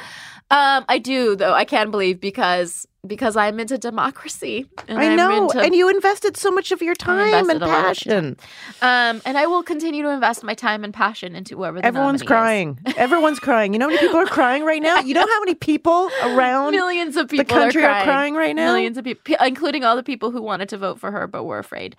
[0.53, 1.53] Um, I do though.
[1.55, 4.67] I can't believe because because I'm into democracy.
[4.89, 8.37] And I know, into- and you invested so much of your time and passion.
[8.83, 12.23] um, and I will continue to invest my time and passion into whoever the Everyone's
[12.23, 12.31] nominee is.
[12.67, 12.97] Everyone's crying.
[12.99, 13.73] Everyone's crying.
[13.73, 14.99] You know how many people are crying right now?
[15.01, 18.05] You know how many people around Millions of people the country are are crying.
[18.07, 18.73] crying right now?
[18.73, 21.59] Millions of people, including all the people who wanted to vote for her but were
[21.59, 21.97] afraid.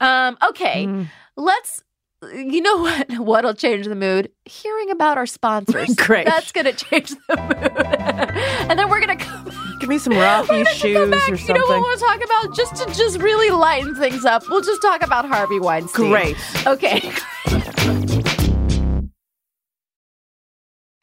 [0.00, 1.06] Um, okay, Mm.
[1.36, 1.82] let's.
[2.30, 3.10] You know what?
[3.18, 4.30] What'll change the mood?
[4.44, 5.94] Hearing about our sponsors.
[5.96, 6.26] Great.
[6.26, 7.86] That's gonna change the mood.
[8.70, 9.50] and then we're gonna come.
[9.80, 11.28] Give me some We're Rocky gonna come shoes back.
[11.28, 11.56] or something.
[11.56, 12.56] You know what we'll talk about?
[12.56, 14.48] Just to just really lighten things up.
[14.48, 16.10] We'll just talk about Harvey Weinstein.
[16.10, 16.36] Great.
[16.66, 17.12] Okay.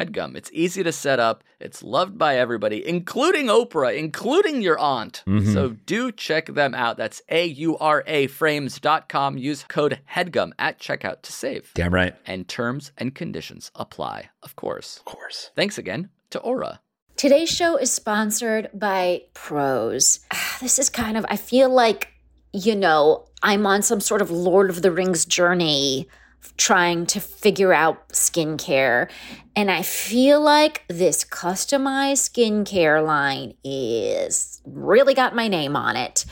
[0.00, 0.36] HEADGUM.
[0.36, 1.44] It's easy to set up.
[1.60, 5.22] It's loved by everybody, including Oprah, including your aunt.
[5.26, 5.52] Mhm.
[5.52, 6.96] So do check them out.
[6.96, 9.36] That's A U R A frames.com.
[9.38, 11.70] Use code HEADGUM at checkout to save.
[11.74, 12.14] Damn right.
[12.26, 14.96] And terms and conditions apply, of course.
[14.98, 15.50] Of course.
[15.54, 16.80] Thanks again to Aura.
[17.16, 20.20] Today's show is sponsored by Prose.
[20.32, 22.08] Ah, This is kind of, I feel like,
[22.52, 26.08] you know, I'm on some sort of Lord of the Rings journey
[26.56, 29.10] trying to figure out skincare.
[29.56, 36.24] And I feel like this customized skincare line is really got my name on it.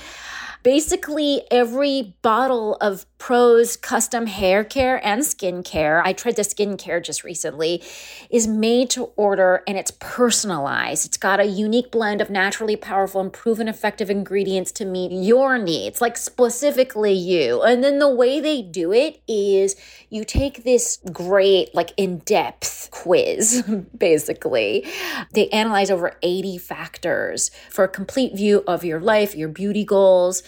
[0.62, 7.24] Basically, every bottle of Prose custom hair care and skincare, I tried the skincare just
[7.24, 7.82] recently,
[8.30, 11.04] is made to order and it's personalized.
[11.04, 15.58] It's got a unique blend of naturally powerful and proven effective ingredients to meet your
[15.58, 17.60] needs, like specifically you.
[17.62, 19.74] And then the way they do it is
[20.10, 23.62] you take this great, like in depth quiz,
[23.98, 24.86] basically.
[25.34, 30.42] They analyze over 80 factors for a complete view of your life, your beauty goals.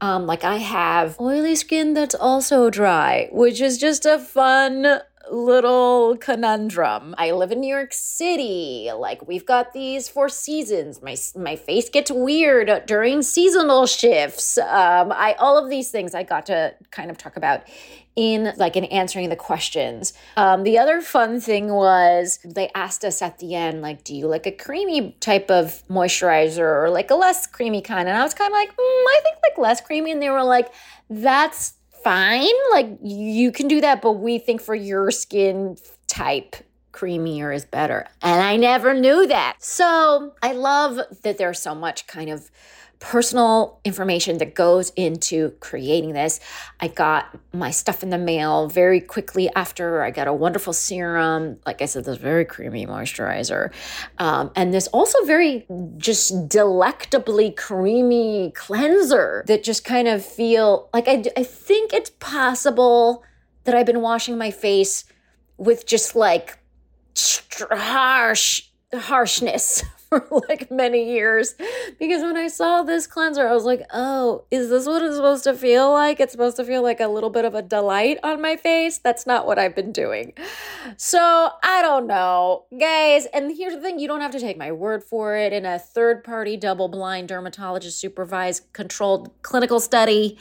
[0.00, 5.00] Um, like I have oily skin that's also dry, which is just a fun
[5.30, 7.14] little conundrum.
[7.18, 8.90] I live in New York City.
[8.96, 11.02] Like we've got these four seasons.
[11.02, 14.58] My my face gets weird during seasonal shifts.
[14.58, 17.62] Um, I all of these things I got to kind of talk about
[18.18, 20.12] in like in answering the questions.
[20.36, 24.26] Um, the other fun thing was they asked us at the end, like, do you
[24.26, 28.08] like a creamy type of moisturizer or like a less creamy kind?
[28.08, 30.10] And I was kind of like, mm, I think like less creamy.
[30.10, 30.72] And they were like,
[31.08, 32.48] that's fine.
[32.72, 35.76] Like you can do that, but we think for your skin
[36.08, 36.56] type,
[36.90, 38.08] creamier is better.
[38.20, 39.58] And I never knew that.
[39.60, 42.50] So I love that there's so much kind of
[43.00, 46.40] personal information that goes into creating this.
[46.80, 50.02] I got my stuff in the mail very quickly after.
[50.02, 51.58] I got a wonderful serum.
[51.64, 53.72] Like I said, this very creamy moisturizer.
[54.18, 61.06] Um, and this also very just delectably creamy cleanser that just kind of feel like
[61.06, 63.22] I, I think it's possible
[63.64, 65.04] that I've been washing my face
[65.56, 66.58] with just like
[67.70, 69.82] harsh harshness
[70.28, 71.54] for like many years
[71.98, 75.44] because when I saw this cleanser, I was like, oh, is this what it's supposed
[75.44, 76.18] to feel like?
[76.18, 78.96] It's supposed to feel like a little bit of a delight on my face.
[78.96, 80.32] That's not what I've been doing.
[80.96, 83.26] So I don't know, guys.
[83.26, 85.52] And here's the thing you don't have to take my word for it.
[85.52, 90.38] In a third party, double blind, dermatologist supervised, controlled clinical study,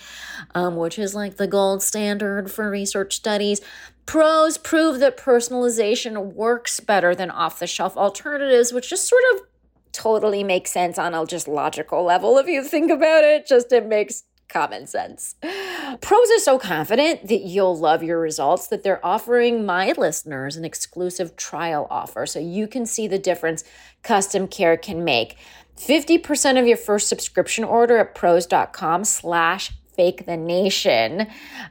[0.55, 3.59] um, which is like the gold standard for research studies,
[4.07, 9.41] Prose prove that personalization works better than off the shelf alternatives, which just sort of
[9.97, 13.47] totally makes sense on a just logical level if you think about it.
[13.47, 15.35] Just it makes common sense.
[16.01, 20.63] Prose is so confident that you'll love your results that they're offering my listeners an
[20.63, 23.63] exclusive trial offer so you can see the difference
[24.03, 25.35] custom care can make.
[25.77, 31.27] 50% of your first subscription order at prose.com slash fake the nation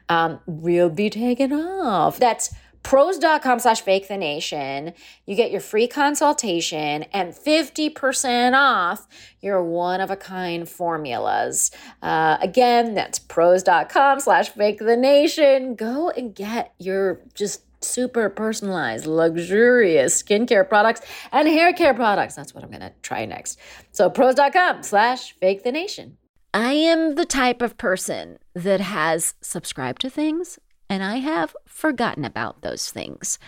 [0.09, 2.19] um, will be taken off.
[2.19, 2.53] That's
[2.87, 4.95] prose.com slash fake the nation.
[5.27, 9.09] You get your free consultation and 50% off
[9.41, 11.73] your one of a kind formulas.
[12.01, 15.75] Uh, again, that's prose.com slash fake the nation.
[15.75, 21.01] Go and get your just super personalized, luxurious skincare products
[21.33, 22.37] and hair care products.
[22.37, 23.59] That's what I'm to try next.
[23.91, 26.19] So prose.com slash fake the nation.
[26.55, 32.25] I am the type of person that has subscribed to things and I have forgotten
[32.25, 33.39] about those things.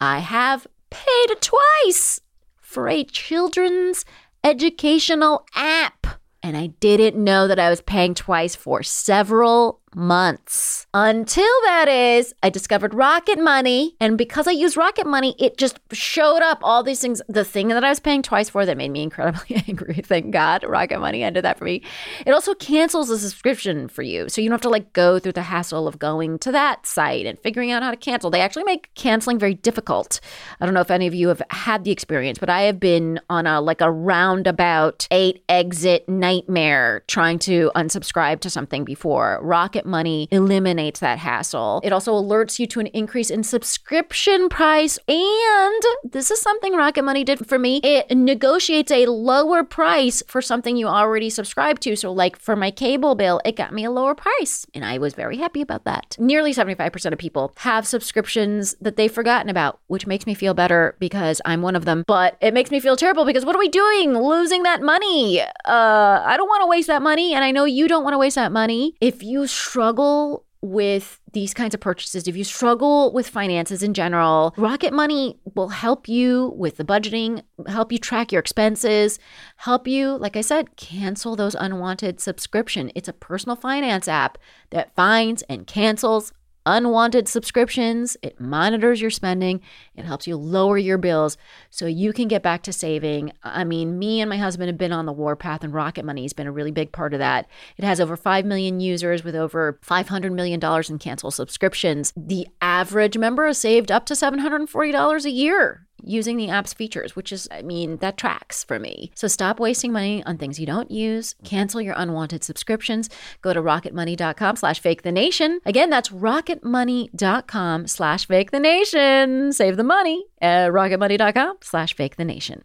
[0.00, 2.20] I have paid twice
[2.60, 4.04] for a children's
[4.42, 6.06] educational app.
[6.42, 10.86] And I didn't know that I was paying twice for several months.
[10.94, 13.96] Until that is, I discovered Rocket Money.
[14.00, 17.20] And because I used Rocket Money, it just showed up all these things.
[17.28, 20.00] The thing that I was paying twice for that made me incredibly angry.
[20.04, 21.82] Thank God Rocket Money ended that for me.
[22.26, 24.28] It also cancels the subscription for you.
[24.28, 27.26] So you don't have to like go through the hassle of going to that site
[27.26, 28.30] and figuring out how to cancel.
[28.30, 30.20] They actually make canceling very difficult.
[30.60, 33.20] I don't know if any of you have had the experience, but I have been
[33.28, 39.40] on a like a roundabout eight exit nightmare trying to unsubscribe to something before.
[39.84, 41.80] Rocket Money eliminates that hassle.
[41.84, 44.98] It also alerts you to an increase in subscription price.
[45.08, 47.80] And this is something Rocket Money did for me.
[47.84, 51.96] It negotiates a lower price for something you already subscribe to.
[51.96, 54.66] So, like for my cable bill, it got me a lower price.
[54.74, 56.16] And I was very happy about that.
[56.18, 60.96] Nearly 75% of people have subscriptions that they've forgotten about, which makes me feel better
[60.98, 62.04] because I'm one of them.
[62.06, 64.16] But it makes me feel terrible because what are we doing?
[64.16, 65.42] Losing that money.
[65.42, 67.34] Uh, I don't want to waste that money.
[67.34, 68.94] And I know you don't want to waste that money.
[69.00, 74.54] If you struggle with these kinds of purchases, if you struggle with finances in general,
[74.56, 79.18] Rocket Money will help you with the budgeting, help you track your expenses,
[79.56, 82.92] help you, like I said, cancel those unwanted subscription.
[82.94, 84.38] It's a personal finance app
[84.70, 86.32] that finds and cancels
[86.66, 89.60] unwanted subscriptions, it monitors your spending,
[89.94, 91.36] it helps you lower your bills
[91.70, 93.32] so you can get back to saving.
[93.42, 96.32] I mean, me and my husband have been on the warpath, and Rocket Money has
[96.32, 97.48] been a really big part of that.
[97.76, 102.12] It has over 5 million users with over $500 million in canceled subscriptions.
[102.16, 107.32] The average member has saved up to $740 a year using the app's features, which
[107.32, 109.10] is, I mean, that tracks for me.
[109.14, 111.34] So stop wasting money on things you don't use.
[111.44, 113.08] Cancel your unwanted subscriptions.
[113.42, 115.60] Go to rocketmoney.com slash fake the nation.
[115.64, 119.52] Again, that's rocketmoney.com slash fake the nation.
[119.52, 122.64] Save the money at rocketmoney.com slash fake the nation.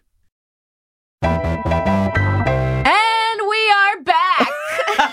[1.22, 4.48] And we are back.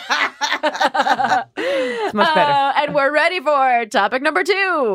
[1.58, 2.52] It's much better.
[2.52, 4.94] Uh, and we're ready for topic number two.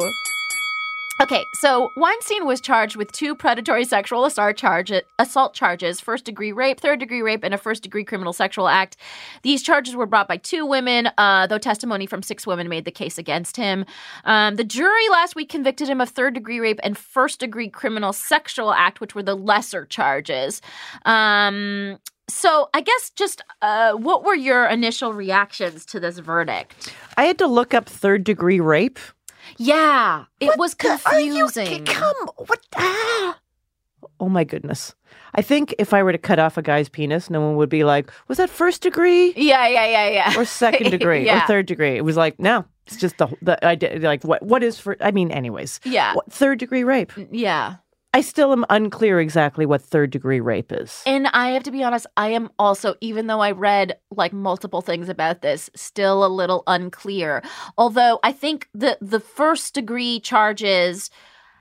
[1.21, 6.51] Okay, so Weinstein was charged with two predatory sexual assault charges, assault charges, first degree
[6.51, 8.97] rape, third degree rape, and a first degree criminal sexual act.
[9.43, 12.91] These charges were brought by two women, uh, though testimony from six women made the
[12.91, 13.85] case against him.
[14.25, 18.13] Um, the jury last week convicted him of third degree rape and first degree criminal
[18.13, 20.59] sexual act, which were the lesser charges.
[21.05, 21.99] Um,
[22.29, 26.91] so I guess just uh, what were your initial reactions to this verdict?
[27.15, 28.97] I had to look up third degree rape.
[29.57, 30.97] Yeah, it was the- you-
[31.47, 31.85] confusing.
[31.85, 32.59] come, what?
[32.75, 33.37] Ah.
[34.19, 34.93] Oh my goodness.
[35.33, 37.83] I think if I were to cut off a guy's penis, no one would be
[37.83, 40.39] like, was that first degree Yeah, yeah, yeah, yeah.
[40.39, 41.43] or second degree Yeah.
[41.43, 41.95] or third degree?
[41.97, 43.97] It was like, no, it's just the, the idea.
[43.99, 47.11] Like, what, what is for, I mean, anyways, Yeah, what, third degree rape?
[47.31, 47.75] yeah.
[48.13, 51.01] I still am unclear exactly what third degree rape is.
[51.05, 54.81] And I have to be honest, I am also, even though I read like multiple
[54.81, 57.41] things about this, still a little unclear.
[57.77, 61.09] Although I think the the first degree charges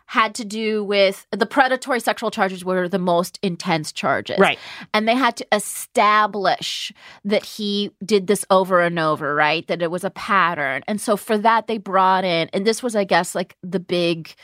[0.06, 4.40] had to do with the predatory sexual charges were the most intense charges.
[4.40, 4.58] Right.
[4.92, 6.92] And they had to establish
[7.24, 9.64] that he did this over and over, right?
[9.68, 10.82] That it was a pattern.
[10.88, 14.34] And so for that, they brought in, and this was, I guess, like the big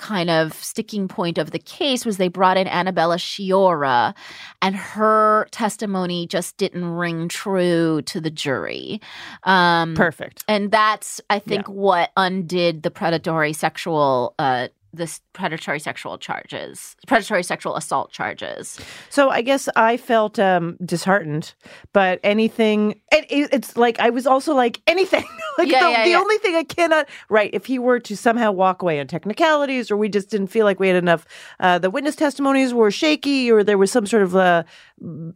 [0.00, 4.14] kind of sticking point of the case was they brought in Annabella Sciorra
[4.62, 9.00] and her testimony just didn't ring true to the jury.
[9.44, 10.42] Um, Perfect.
[10.48, 17.42] and that's, I think, what undid the predatory sexual, uh, this predatory sexual charges, predatory
[17.42, 18.78] sexual assault charges.
[19.08, 21.54] So I guess I felt um, disheartened,
[21.92, 25.24] but anything, it, it- it's like I was also like anything.
[25.58, 26.18] like Yeah, the, yeah, the yeah.
[26.18, 27.50] only thing I cannot, right?
[27.52, 30.80] If he were to somehow walk away on technicalities, or we just didn't feel like
[30.80, 31.24] we had enough,
[31.60, 34.62] uh, the witness testimonies were shaky, or there was some sort of, uh,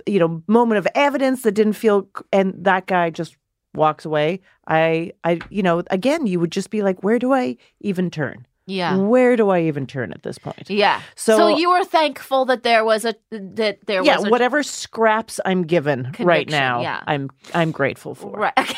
[0.07, 3.37] you know, moment of evidence that didn't feel, and that guy just
[3.75, 4.41] walks away.
[4.69, 8.47] I, I, you know, again, you would just be like, where do I even turn?
[8.67, 8.97] Yeah.
[8.97, 10.71] Where do I even turn at this point?
[10.71, 11.01] Yeah.
[11.17, 14.63] So- So, you were thankful that there was a that there yeah, was a whatever
[14.63, 17.03] scraps I'm given right now, yeah.
[17.07, 18.31] I'm I'm grateful for.
[18.33, 18.53] right.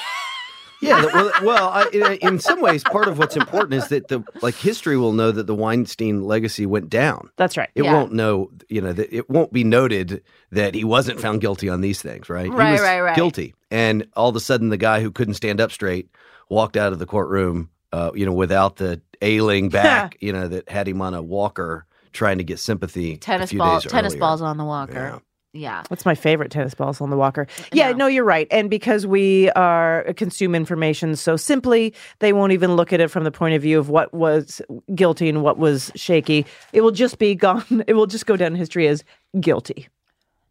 [0.78, 0.88] Okay.
[0.88, 4.08] Yeah, the- well, well I, in- in some ways, part of what's important is that
[4.08, 7.30] the like history will know that the Weinstein legacy went down.
[7.36, 7.70] That's right.
[7.74, 7.94] It Yeah.
[7.94, 10.22] won't know, you know, that it won't be noted
[10.52, 12.50] that he wasn't found guilty on these things, right?
[12.50, 13.16] Right, he was right, right.
[13.16, 16.10] Guilty, and all of a sudden, the guy who couldn't stand up straight
[16.50, 20.68] walked out of the courtroom, uh, you know, without the ailing back, you know, that
[20.68, 23.14] had him on a walker trying to get sympathy.
[23.14, 24.20] a tennis few ball days tennis earlier.
[24.20, 24.94] balls on the walker.
[24.94, 25.18] Yeah.
[25.52, 25.82] Yeah.
[25.88, 27.46] That's my favorite tennis balls on the walker.
[27.72, 27.96] Yeah, know.
[27.96, 28.46] no, you're right.
[28.50, 33.24] And because we are consume information so simply, they won't even look at it from
[33.24, 34.60] the point of view of what was
[34.94, 36.44] guilty and what was shaky.
[36.74, 37.64] It will just be gone.
[37.86, 39.02] It will just go down in history as
[39.40, 39.88] guilty.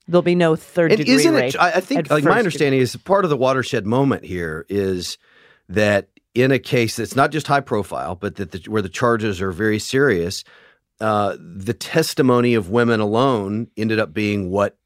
[0.08, 1.54] There'll be no third And degree isn't rape.
[1.54, 1.60] it?
[1.60, 5.20] I I think, like my first understanding is part of the watershed moment here is
[5.70, 9.42] that in a case that's not just high profile, but that the, where the charges
[9.42, 10.44] are very serious,
[11.02, 14.78] uh, the testimony of women alone ended up being what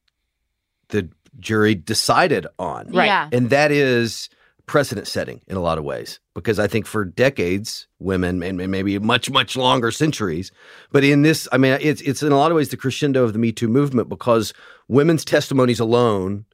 [0.89, 3.05] the jury decided on, Right.
[3.05, 3.29] Yeah.
[3.31, 4.29] and that is
[4.65, 8.71] precedent setting in a lot of ways because I think for decades women and and
[8.71, 10.51] maybe much much longer centuries
[10.91, 13.33] but in this I mean it's it's in a lot of ways the crescendo of
[13.33, 14.53] the Me Too movement because
[14.87, 16.45] women's testimonies alone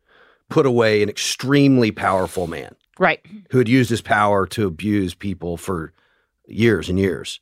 [0.50, 3.20] put away an extremely powerful man Right.
[3.52, 5.92] who had used his power to abuse people for
[6.48, 7.40] years and years.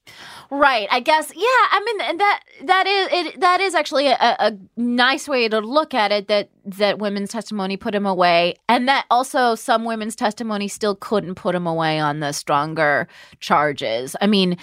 [0.50, 0.88] Right.
[0.92, 1.32] I guess.
[1.36, 1.44] Yeah.
[1.44, 3.40] I mean, and that that is it.
[3.42, 6.28] That is actually a, a nice way to look at it.
[6.28, 11.36] That that women's testimony put him away, and that also some women's testimony still couldn't
[11.36, 13.08] put him away on the stronger
[13.40, 14.16] charges.
[14.22, 14.58] I mean,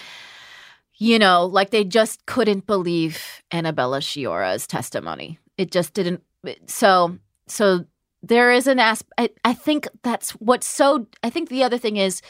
[0.97, 5.39] you know, like they just couldn't believe Annabella Sciorra's testimony.
[5.59, 6.23] It just didn't.
[6.67, 7.85] So so
[8.23, 9.13] there is an aspect.
[9.19, 11.07] I, I think that's what's so.
[11.23, 12.23] I think the other thing is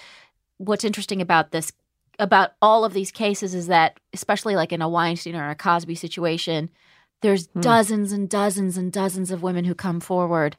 [0.59, 1.73] what's interesting about this
[2.19, 5.95] about all of these cases is that especially like in a Weinstein or a Cosby
[5.95, 6.69] situation
[7.23, 7.61] there's Hmm.
[7.61, 10.55] dozens and dozens and dozens of women who come forward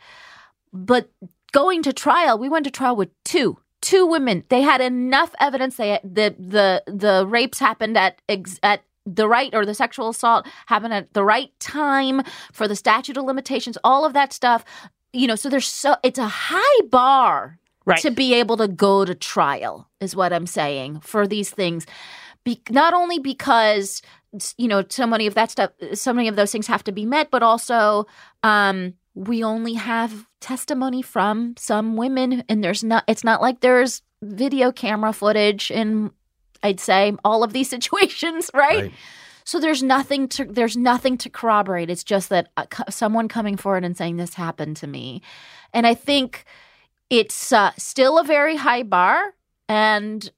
[0.74, 1.12] but
[1.52, 4.44] going to trial we went to trial with two two women.
[4.50, 5.76] They had enough evidence.
[5.76, 10.48] They the the the rapes happened at ex, at the right or the sexual assault
[10.68, 12.22] happened at the right time
[12.54, 13.78] for the statute of limitations.
[13.84, 14.64] All of that stuff.
[15.14, 18.00] You know, so there's so it's a high bar Right.
[18.04, 21.88] to be able to go to trial is what I'm saying for these things.
[22.44, 24.04] Be- not only because
[24.56, 27.06] you know so many of that stuff, so many of those things have to be
[27.08, 28.06] met, but also
[28.44, 33.04] um, we only have testimony from some women, and there's not.
[33.08, 36.12] It's not like there's video camera footage in.
[36.64, 38.84] I'd say all of these situations, right?
[38.84, 38.92] Right.
[39.44, 41.90] So there's nothing to there's nothing to corroborate.
[41.90, 45.22] It's just that uh, someone coming forward and saying this happened to me,
[45.74, 46.46] and I think
[47.10, 49.34] it's uh, still a very high bar.
[49.68, 50.30] And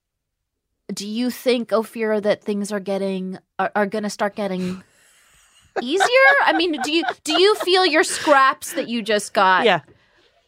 [0.94, 4.84] do you think, Ophira, that things are getting are, are going to start getting
[5.82, 6.08] easier?
[6.46, 9.82] I mean, do you do you feel your scraps that you just got Yeah.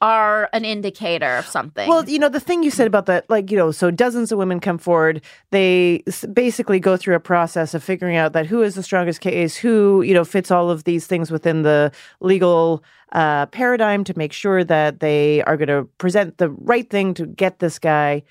[0.02, 1.88] Are an indicator of something?
[1.88, 4.38] Well, you know, the thing you said about that, like, you know, so dozens of
[4.38, 5.22] women come forward.
[5.52, 9.56] They basically go through a process of figuring out that who is the strongest case,
[9.56, 12.84] who, you know, fits all of these things within the legal
[13.14, 17.26] uh, paradigm to make sure that they are going to present the right thing to
[17.26, 18.24] get this guy.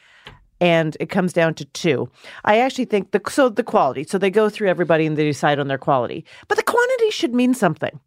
[0.60, 2.08] And it comes down to two.
[2.44, 4.04] I actually think the so the quality.
[4.04, 6.24] So they go through everybody and they decide on their quality.
[6.48, 7.98] But the quantity should mean something.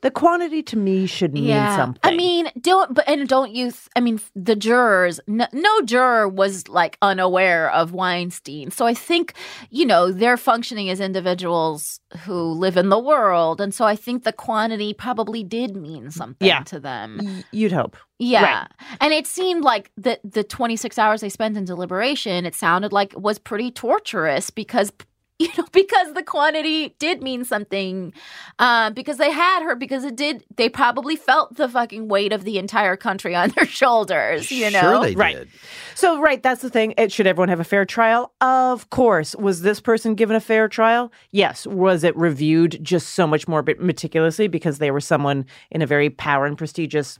[0.00, 2.00] The quantity to me should mean something.
[2.02, 3.70] I mean, don't but and don't you?
[3.70, 5.20] Th- I mean, the jurors.
[5.26, 8.70] No, no juror was like unaware of Weinstein.
[8.70, 9.34] So I think
[9.70, 14.24] you know they're functioning as individuals who live in the world, and so I think
[14.24, 16.62] the quantity probably did mean something Yeah.
[16.64, 17.20] to them.
[17.22, 17.96] Y- you'd hope.
[18.18, 18.68] Yeah.
[19.00, 23.12] And it seemed like the the 26 hours they spent in deliberation, it sounded like
[23.16, 24.92] was pretty torturous because
[25.40, 28.12] you know because the quantity did mean something
[28.60, 32.44] uh, because they had her because it did they probably felt the fucking weight of
[32.44, 35.36] the entire country on their shoulders you know Sure, they Right.
[35.36, 35.48] did.
[35.96, 36.92] So, right, that's the thing.
[36.98, 38.32] It, should everyone have a fair trial?
[38.40, 39.34] Of course.
[39.36, 41.12] Was this person given a fair trial?
[41.30, 41.66] Yes.
[41.66, 46.10] Was it reviewed just so much more meticulously because they were someone in a very
[46.10, 47.18] power and prestigious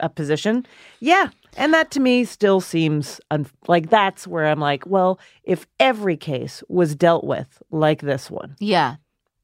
[0.00, 0.66] uh, position?
[1.00, 1.30] Yeah.
[1.56, 6.16] And that to me still seems un- like that's where I'm like, well, if every
[6.16, 8.96] case was dealt with like this one, yeah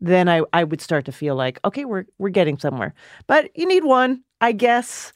[0.05, 2.93] then I, I would start to feel like, okay, we're we're getting somewhere.
[3.29, 5.13] But you need one, I guess.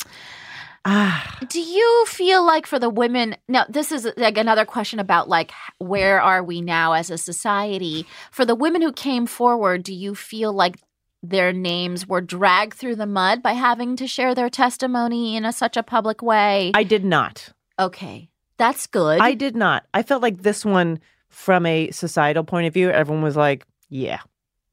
[0.88, 5.28] Ah, Do you feel like for the women now this is like another question about
[5.28, 9.92] like where are we now as a society for the women who came forward do
[9.92, 10.76] you feel like
[11.22, 15.52] their names were dragged through the mud by having to share their testimony in a,
[15.52, 17.48] such a public way I did not.
[17.78, 19.84] okay that's good I did not.
[19.92, 20.98] I felt like this one,
[21.28, 24.20] from a societal point of view, everyone was like, yeah.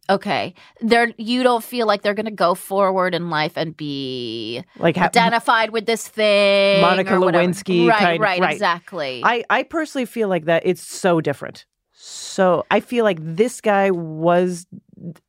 [0.10, 4.64] okay they're you don't feel like they're going to go forward in life and be
[4.78, 7.14] Like ha- identified with this thing Monica.
[7.14, 8.54] Lewinsky right kind- right, right.
[8.54, 11.66] exactly I, I personally feel like that it's so different.
[11.94, 14.66] So I feel like this guy was,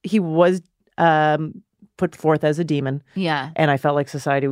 [0.03, 0.61] he was
[0.99, 1.63] um,
[1.97, 3.03] put forth as a demon.
[3.15, 4.49] yeah And I felt like society,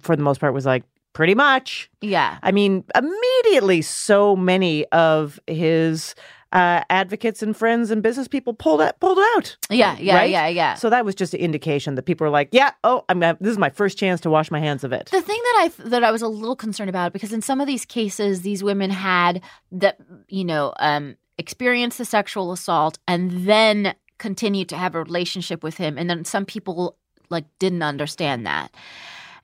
[0.00, 1.90] for the most part, was like, pretty much.
[2.00, 6.14] yeah I mean, immediately, so many of his
[6.52, 9.56] uh, advocates and friends and business people pulled out, pulled out.
[9.70, 10.30] yeah yeah Right?
[10.30, 13.20] yeah yeah So that was just an indication that people were like, "Yeah, oh, I'm
[13.20, 15.56] gonna, this is my first chance to wash my hands of it." The thing that
[15.64, 18.62] I that I was a little concerned about because in some of these cases, these
[18.62, 19.96] women had that
[20.28, 25.76] you know um, experienced the sexual assault and then continued to have a relationship with
[25.76, 26.96] him, and then some people
[27.28, 28.72] like didn't understand that,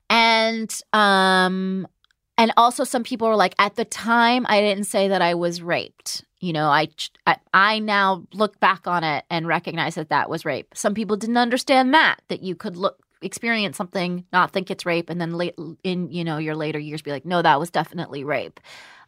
[0.09, 1.85] and um,
[2.37, 5.61] and also some people were like, at the time, I didn't say that I was
[5.61, 6.23] raped.
[6.39, 6.87] You know, I,
[7.27, 10.73] I I now look back on it and recognize that that was rape.
[10.73, 15.09] Some people didn't understand that that you could look experience something, not think it's rape,
[15.09, 18.23] and then late in you know your later years be like, no, that was definitely
[18.23, 18.61] rape.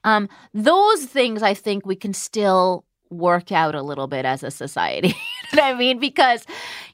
[0.03, 4.51] Um, those things I think we can still work out a little bit as a
[4.51, 5.15] society.
[5.51, 5.99] what I mean?
[5.99, 6.45] Because,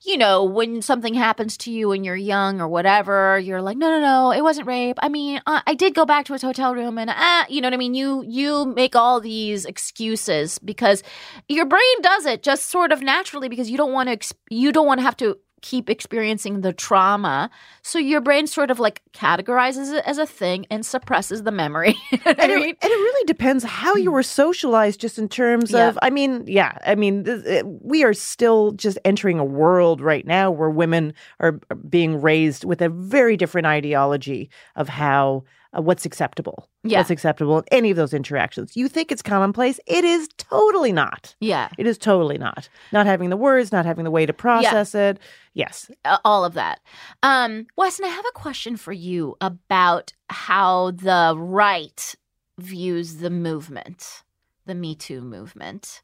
[0.04, 3.90] you know, when something happens to you when you're young or whatever, you're like, no,
[3.90, 4.98] no, no, it wasn't rape.
[5.02, 7.68] I mean, uh, I did go back to his hotel room and, uh, you know
[7.68, 7.94] what I mean?
[7.94, 11.04] You, you make all these excuses because
[11.48, 14.88] your brain does it just sort of naturally because you don't want to, you don't
[14.88, 17.50] want to have to keep experiencing the trauma.
[17.82, 21.96] So your brain sort of like categorizes it as a thing and suppresses the memory.
[22.12, 22.76] You know I and, it, mean?
[22.82, 25.90] and it really depends how you were socialized, just in terms Yeah.
[25.90, 26.00] of.
[26.02, 30.26] I mean, yeah, I mean, th- th- we are still just entering a world right
[30.26, 31.54] now where women are
[31.90, 35.44] being raised with a very different ideology of how
[35.78, 36.70] uh, what's acceptable.
[36.84, 37.00] Yeah.
[37.00, 38.76] What's acceptable in any of those interactions.
[38.76, 39.80] You think it's commonplace?
[39.86, 41.36] It is totally not.
[41.40, 41.70] yeah.
[41.78, 42.70] It is totally not.
[42.92, 45.20] Not having the words, not having the way to process it.
[45.54, 45.90] Yes.
[46.06, 46.80] uh, all of that.
[47.24, 52.16] Um, Weston, I have a question for you about how the right
[52.60, 54.24] views the movement,
[54.66, 56.02] the Me Too movement.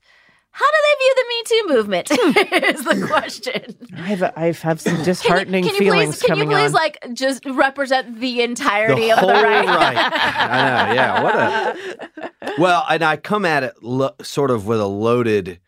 [0.56, 2.12] How do they view the Me Too movement?
[2.76, 3.76] is the question.
[3.97, 6.72] I've I've have some Can you, disheartening can you feelings please, can you please on.
[6.74, 9.68] like just represent the entirety the of whole the right?
[9.68, 10.93] I know.
[10.93, 11.24] Yeah.
[11.24, 12.30] What a.
[12.60, 15.60] Well, and I come at it lo- sort of with a loaded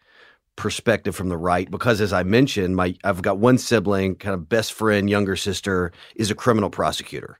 [0.55, 4.47] perspective from the right because, as I mentioned, my I've got one sibling, kind of
[4.47, 7.39] best friend, younger sister, is a criminal prosecutor.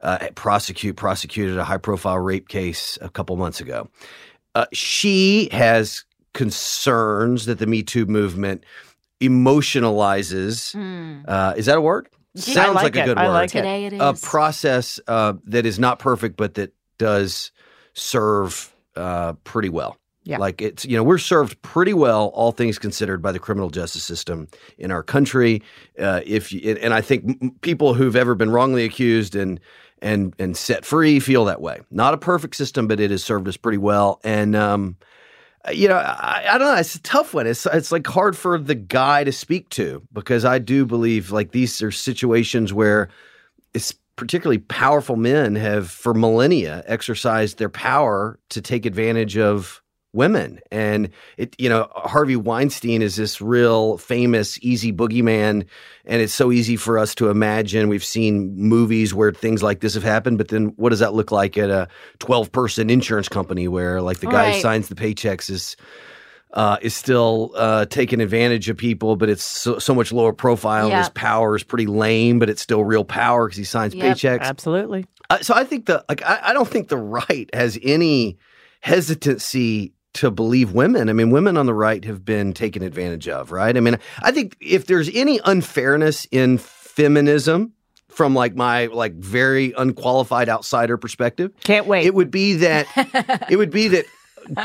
[0.00, 3.88] Uh, prosecute prosecuted a high profile rape case a couple months ago.
[4.54, 6.04] Uh, she has
[6.34, 8.62] concerns that the Me Too movement
[9.22, 10.74] emotionalizes.
[10.76, 11.24] Mm.
[11.26, 12.08] Uh, is that a word?
[12.36, 13.50] Sounds like like, a good I word like.
[13.50, 14.00] Today it is.
[14.00, 17.52] a process uh, that is not perfect, but that does
[17.94, 19.96] serve uh, pretty well.
[20.24, 20.38] Yeah.
[20.38, 24.04] Like it's, you know, we're served pretty well, all things considered, by the criminal justice
[24.04, 25.62] system in our country.
[25.98, 29.60] Uh, if you, and I think people who've ever been wrongly accused and
[30.00, 31.82] and and set free feel that way.
[31.90, 34.20] Not a perfect system, but it has served us pretty well.
[34.24, 34.96] And um,
[35.72, 36.80] you know, I, I don't know.
[36.80, 37.46] It's a tough one.
[37.46, 41.52] It's it's like hard for the guy to speak to because I do believe like
[41.52, 43.08] these are situations where
[43.72, 49.82] it's particularly powerful men have for millennia exercised their power to take advantage of
[50.14, 55.66] women and it you know Harvey Weinstein is this real famous easy boogeyman
[56.04, 59.94] and it's so easy for us to imagine we've seen movies where things like this
[59.94, 61.88] have happened but then what does that look like at a
[62.20, 65.76] 12 person insurance company where like the guy who signs the paychecks is
[66.52, 70.86] uh, is still uh, taking advantage of people, but it's so, so much lower profile.
[70.86, 74.16] and His power is pretty lame, but it's still real power because he signs Yep.
[74.16, 74.42] paychecks.
[74.42, 75.04] Absolutely.
[75.30, 78.38] Uh, so I think the like I, I don't think the right has any
[78.82, 81.08] hesitancy to believe women.
[81.08, 83.76] I mean, women on the right have been taken advantage of, right?
[83.76, 87.72] I mean, I think if there's any unfairness in feminism
[88.08, 92.06] from like my like very unqualified outsider perspective, Can't wait.
[92.06, 92.86] it would be that
[93.50, 94.06] it would be that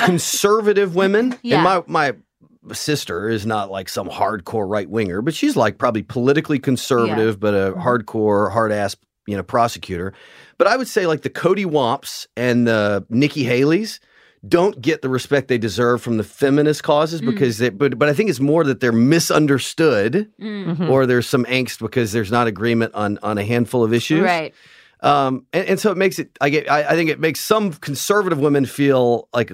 [0.06, 1.58] conservative women Yeah.
[1.58, 6.04] and my my sister is not like some hardcore right winger, but she's like probably
[6.04, 7.82] politically conservative, but a mm-hmm.
[7.82, 8.96] hardcore hard ass
[9.26, 10.14] you know prosecutor.
[10.60, 14.00] But I would say like the Coty Wamps and the Nikki Haley's
[14.48, 18.14] don't get the respect they deserve from the feminist causes because they but but I
[18.14, 20.78] think it's more that they're misunderstood Mm.
[20.78, 20.90] Mhm.
[20.90, 24.22] or there's some angst because there's not agreement on on a handful of issues.
[24.24, 24.54] Right.
[25.02, 26.38] Um, and, and so it makes it.
[26.42, 26.70] I get.
[26.70, 29.52] I, I think it makes some conservative women feel like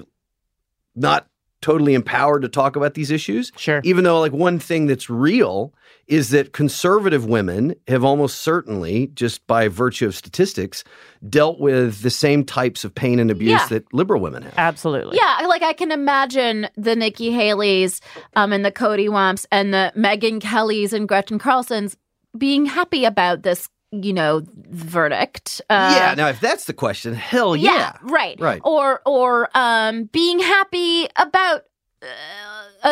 [0.96, 1.26] not
[1.66, 3.50] totally empowered to talk about these issues.
[3.56, 3.80] Sure.
[3.82, 5.74] Even though, like, one thing that's real
[6.06, 10.84] is that conservative women have almost certainly, just by virtue of statistics,
[11.28, 13.66] dealt with the same types of pain and abuse Yeah.
[13.70, 14.54] that liberal women have.
[14.56, 15.16] Absolutely.
[15.16, 18.00] Yeah, like I can imagine the Nikki Haley's
[18.36, 21.96] um, and the Coty Wamps and the Megyn Kellys and Gretchen Carlsons
[22.38, 23.68] being happy about this,
[24.02, 25.60] you know, verdict.
[25.70, 26.14] Uh, yeah.
[26.16, 27.96] Now, if that's the question, hell yeah.
[28.02, 28.60] right, Right.
[28.64, 31.62] Or or um, being happy about
[32.02, 32.06] uh,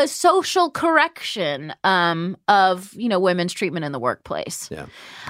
[0.03, 4.69] a social correction um, of you know women's treatment in the workplace.
[4.73, 4.87] Yeah.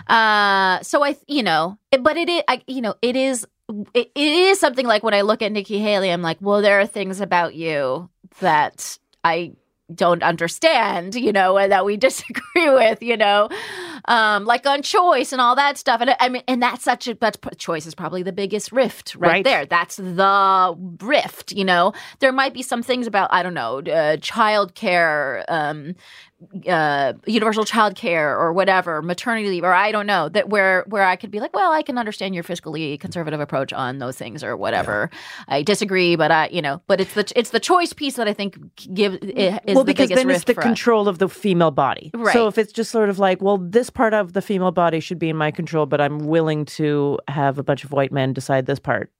[0.06, 3.46] Uh, so I, you know, it- but it is, I, you know, it is,
[3.94, 6.80] it, it is something like when I look at Nikki Haley, I'm like, well, there
[6.80, 8.08] are things about you
[8.40, 9.52] that I
[9.94, 13.48] don't understand, you know, and that we disagree with, you know,
[14.06, 16.00] um, like on choice and all that stuff.
[16.00, 19.28] And I- mean, and that's such a, that's choice is probably the biggest rift right,
[19.30, 19.44] Right.
[19.44, 19.66] there.
[19.66, 21.92] That's the rift, you know.
[22.20, 25.94] There might be some things about, I don't know, uh, child care, um,
[26.68, 31.04] uh, universal child care or whatever, maternity leave, or I don't know that where where
[31.04, 34.42] I could be like, well, I can understand your fiscally conservative approach on those things
[34.44, 35.10] or whatever.
[35.48, 38.32] I disagree, but I, you know, but it's the it's the choice piece that I
[38.32, 38.58] think
[38.92, 40.66] give is well, the because biggest then it's the for us.
[40.66, 42.10] control of the female body.
[42.14, 42.32] Right.
[42.32, 45.18] So if it's just sort of like, well, this part of the female body should
[45.18, 48.66] be in my control, but I'm willing to have a bunch of white men decide
[48.66, 49.10] this part.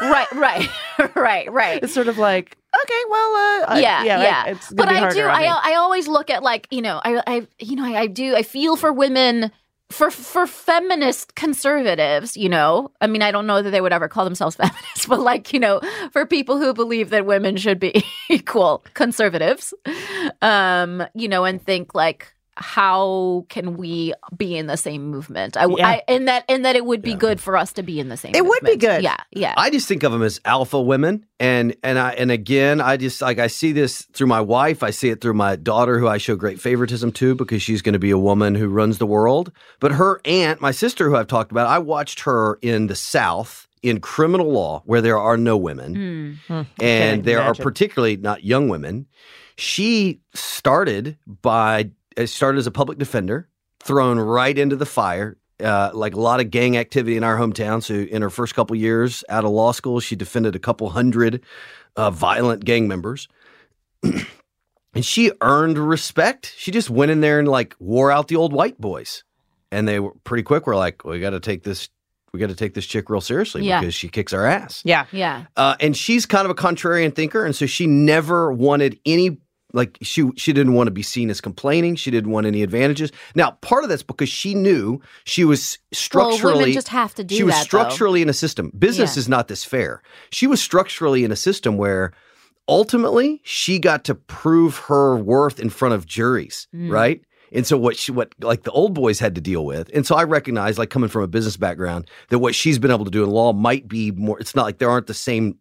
[0.00, 0.68] right, right,
[1.14, 1.82] right, right.
[1.82, 4.44] It's sort of like, okay, well, uh, I- yeah, yeah, yeah.
[4.44, 5.22] Gonna but I do.
[5.22, 5.72] I.
[5.72, 8.42] I always look at like you know I I you know I, I do I
[8.42, 9.50] feel for women.
[9.90, 14.06] For for feminist conservatives, you know, I mean, I don't know that they would ever
[14.06, 15.80] call themselves feminists, but like, you know,
[16.12, 19.72] for people who believe that women should be equal conservatives,
[20.42, 25.56] um, you know, and think like, how can we be in the same movement?
[25.56, 25.88] I, Yeah.
[25.88, 28.16] I and that and that it would be good for us to be in the
[28.16, 28.34] same.
[28.34, 29.02] It would be good.
[29.02, 29.54] Yeah, yeah.
[29.56, 33.22] I just think of them as alpha women, and and I and again, I just
[33.22, 34.82] like I see this through my wife.
[34.82, 37.92] I see it through my daughter, who I show great favoritism to because she's going
[37.94, 39.52] to be a woman who runs the world.
[39.80, 43.68] But her aunt, my sister, who I've talked about, I watched her in the South
[43.82, 46.38] in criminal law, where there are no women.
[46.48, 49.06] Hmm, and can't there are particularly not young women.
[49.56, 51.90] She started by
[52.26, 53.48] started as a public defender,
[53.80, 57.82] thrown right into the fire, uh, like a lot of gang activity in our hometown.
[57.82, 61.42] So in her first couple years out of law school, she defended a couple hundred
[61.96, 63.28] uh, violent gang members.
[64.02, 66.54] and she earned respect.
[66.56, 69.24] She just went in there and like wore out the old white boys.
[69.70, 71.88] And they were pretty quick were like, we got to take this
[72.32, 73.80] we got to take this chick real seriously Yeah.
[73.80, 74.82] because she kicks our ass.
[74.84, 75.06] Yeah.
[75.12, 75.46] Yeah.
[75.56, 79.38] Uh, and she's kind of a contrarian thinker, and so she never wanted any
[79.74, 81.94] like she she didn't want to be seen as complaining.
[81.96, 83.12] She didn't want any advantages.
[83.34, 87.24] Now, part of that's because she knew she was structurally well, women just have to
[87.24, 87.60] do she was that.
[87.60, 87.64] though.
[87.64, 88.72] structurally in a system.
[88.78, 89.20] Business Yeah.
[89.20, 90.02] is not this fair.
[90.30, 92.12] She was structurally in a system where
[92.68, 96.90] ultimately she got to prove her worth in front of juries, Mm.
[96.90, 97.22] right?
[97.52, 99.90] And so what she what like the old boys had to deal with.
[99.94, 103.04] And so I recognize like coming from a business background that what she's been able
[103.04, 105.56] to do in law might be more it's not like there aren't the same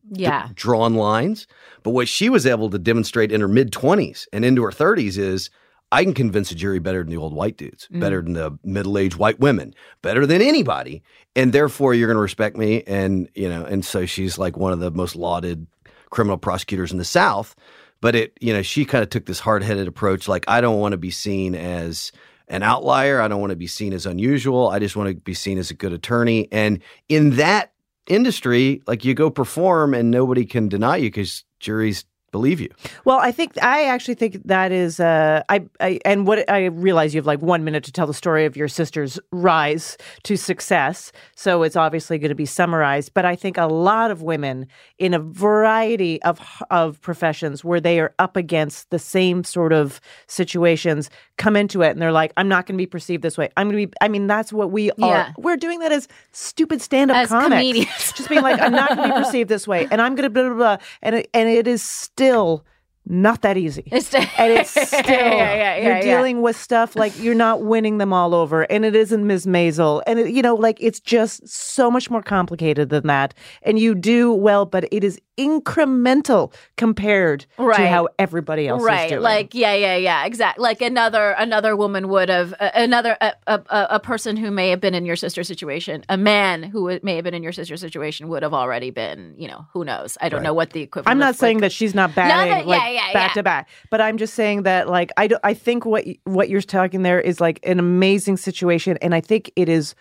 [0.47, 1.47] d- drawn lines,
[1.83, 5.17] but what she was able to demonstrate in her mid 20s and into her 30s
[5.17, 5.49] is
[5.89, 7.99] I can convince a jury better than the old white dudes, Mm.
[8.01, 11.01] better than the middle-aged white women, better than anybody.
[11.33, 14.73] And therefore you're going to respect me and, you know, and so she's like one
[14.73, 15.65] of the most lauded
[16.09, 17.55] criminal prosecutors in the South.
[18.01, 20.93] But it, you know, she kind of took this hard-headed approach like I don't want
[20.93, 22.11] to be seen as
[22.47, 23.19] an outlier.
[23.19, 24.69] I don't want to be seen as unusual.
[24.69, 26.47] I just want to be seen as a good attorney.
[26.51, 27.73] And in that
[28.07, 32.05] industry, like you go perform and nobody can deny you because juries
[32.37, 32.69] believe you.
[33.05, 37.13] Well, I think I actually think that is uh I, I and what I realize
[37.15, 41.11] you have like 1 minute to tell the story of your sister's rise to success.
[41.35, 44.67] So it's obviously going to be summarized, but I think a lot of women
[44.99, 49.99] in a variety of of professions where they are up against the same sort of
[50.27, 53.49] situations come into it and they're like I'm not going to be perceived this way.
[53.57, 55.07] I'm going to be I mean that's what we Yeah.
[55.07, 55.33] are.
[55.37, 57.55] We're doing that as stupid stand-up comics.
[57.55, 58.13] comedians.
[58.17, 60.33] Just being like I'm not going to be perceived this way and I'm going to
[60.35, 62.65] blah blah blah and it, and it is still still
[63.09, 63.83] not that easy.
[63.87, 67.97] It's and it's still yeah, yeah, yeah, you're dealing with stuff like you're not winning
[67.97, 69.45] them all over, and it isn't Ms.
[69.45, 73.33] Maisel, and it, you know, like it's just so much more complicated than that.
[73.63, 79.09] And you do well, but it is incremental compared to how everybody else is right
[79.09, 79.21] doing.
[79.21, 83.61] like yeah yeah yeah exactly like another another woman would have uh, another a, a,
[83.91, 87.23] a person who may have been in your sister's situation a man who may have
[87.23, 90.41] been in your sister's situation would have already been you know who knows i don't
[90.41, 93.29] know what the equivalent I'm not saying that she's not that- like yeah, yeah, back
[93.31, 93.33] yeah.
[93.33, 96.61] to back, but I'm just saying that like I do, I think what what you're
[96.61, 99.95] talking there is like an amazing situation, and I think it is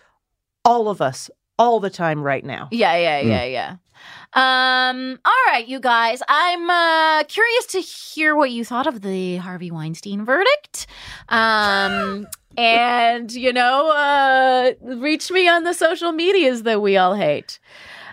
[0.64, 2.68] all of us all the time right now.
[2.70, 3.28] Yeah, yeah, Hmm.
[3.28, 3.76] yeah, yeah.
[4.34, 6.20] Um, all right, you guys.
[6.28, 10.86] I'm uh curious to hear what you thought of the Harvey Weinstein verdict.
[11.28, 12.26] Um
[12.58, 17.58] and you know, uh reach me on the social medias that we all hate.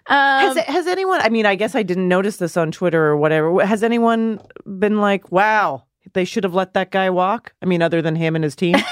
[0.08, 1.22] Um, Has has anyone?
[1.22, 3.66] I mean, I guess I didn't notice this on Twitter or whatever.
[3.66, 4.40] Has anyone
[4.80, 7.54] been like, "Wow, they should have let that guy walk"?
[7.62, 8.76] I mean, other than him and his team.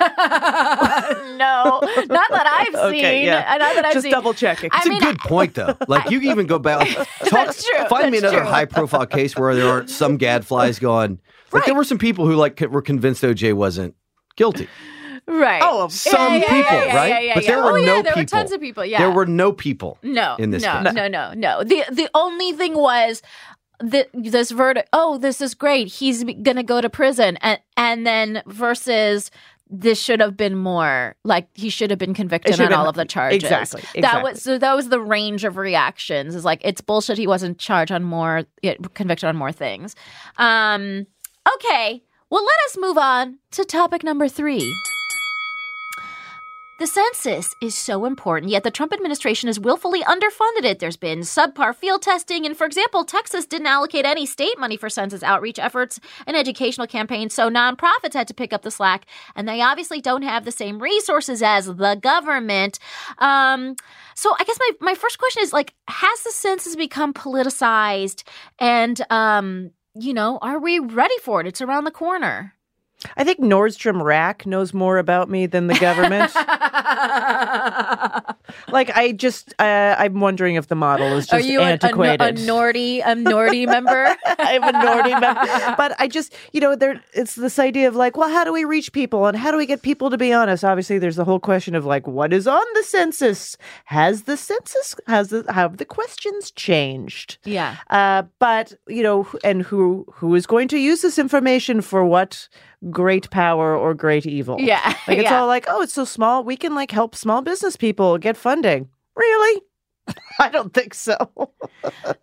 [0.00, 3.04] no, not that I've seen.
[3.04, 3.44] Okay, yeah.
[3.54, 4.12] Uh, Not that I've Just seen.
[4.12, 4.70] double checking.
[4.72, 5.74] I It's mean, a good point, though.
[5.88, 8.46] Like you can even go back, like, talk, That's true, find me another true.
[8.46, 11.18] high-profile case where there aren't some gadflies going.
[11.52, 13.94] Like there were some people who like were convinced OJ wasn't
[14.36, 14.68] guilty.
[15.26, 15.60] Right.
[15.64, 17.08] Oh, Some yeah, people, yeah, yeah, right?
[17.08, 17.64] yeah, yeah, but there yeah.
[17.64, 18.98] were Oh, yeah, no there were tons of people, yeah.
[18.98, 19.98] there were no people.
[20.02, 20.94] No, in this no, case.
[20.94, 21.64] no, no, no.
[21.64, 23.22] The the only thing was
[23.80, 24.88] the, this verdict.
[24.92, 25.88] Oh, this is great.
[25.88, 29.30] He's gonna go to prison, and and then versus
[29.68, 32.94] this should have been more like he should have been convicted on have all of
[32.94, 33.42] the charges.
[33.42, 34.58] exactly, That was so.
[34.58, 36.34] That was the range of reactions.
[36.34, 37.18] Is like it's bullshit.
[37.18, 38.44] He wasn't charged on more,
[38.94, 39.94] convicted on more things.
[40.38, 41.06] Um.
[41.56, 42.02] Okay.
[42.28, 44.72] Well, let us move on to topic number three.
[46.78, 50.78] The census is so important, yet the Trump administration has willfully underfunded it.
[50.78, 54.90] There's been subpar field testing, and for example, Texas didn't allocate any state money for
[54.90, 59.48] census outreach efforts and educational campaigns, so nonprofits had to pick up the slack, and
[59.48, 62.78] they obviously don't have the same resources as the government.
[63.20, 63.76] Um,
[64.14, 68.22] so I guess my, my first question is like, has the census become politicized?
[68.58, 71.46] And, um, you know, are we ready for it?
[71.46, 72.52] It's around the corner.
[73.16, 76.32] I think Nordstrom Rack knows more about me than the government.
[78.68, 81.72] like, I just, uh, I'm wondering if the model is just Are you a, a,
[81.72, 82.20] antiquated.
[82.20, 84.16] a Nordy a Nordy member?
[84.38, 85.74] I'm a Nordy member.
[85.76, 88.64] But I just, you know, there it's this idea of like, well, how do we
[88.64, 90.64] reach people and how do we get people to be honest?
[90.64, 93.56] Obviously, there's the whole question of like, what is on the census?
[93.86, 97.38] Has the census has the have the questions changed?
[97.44, 97.76] yeah.
[97.90, 102.48] Uh, but you know, and who who is going to use this information for what
[102.90, 104.56] great power or great evil?
[104.60, 104.94] Yeah.
[105.06, 105.40] Like it's yeah.
[105.40, 108.88] all like, oh, it's so small, we can like help small business people get funding.
[109.14, 109.62] Really?
[110.40, 111.16] I don't think so.
[111.34, 111.52] um,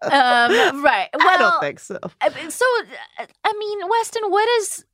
[0.02, 1.10] right.
[1.14, 1.98] Well, I don't think so.
[2.02, 2.66] So
[3.20, 4.86] uh, I mean, Weston, what is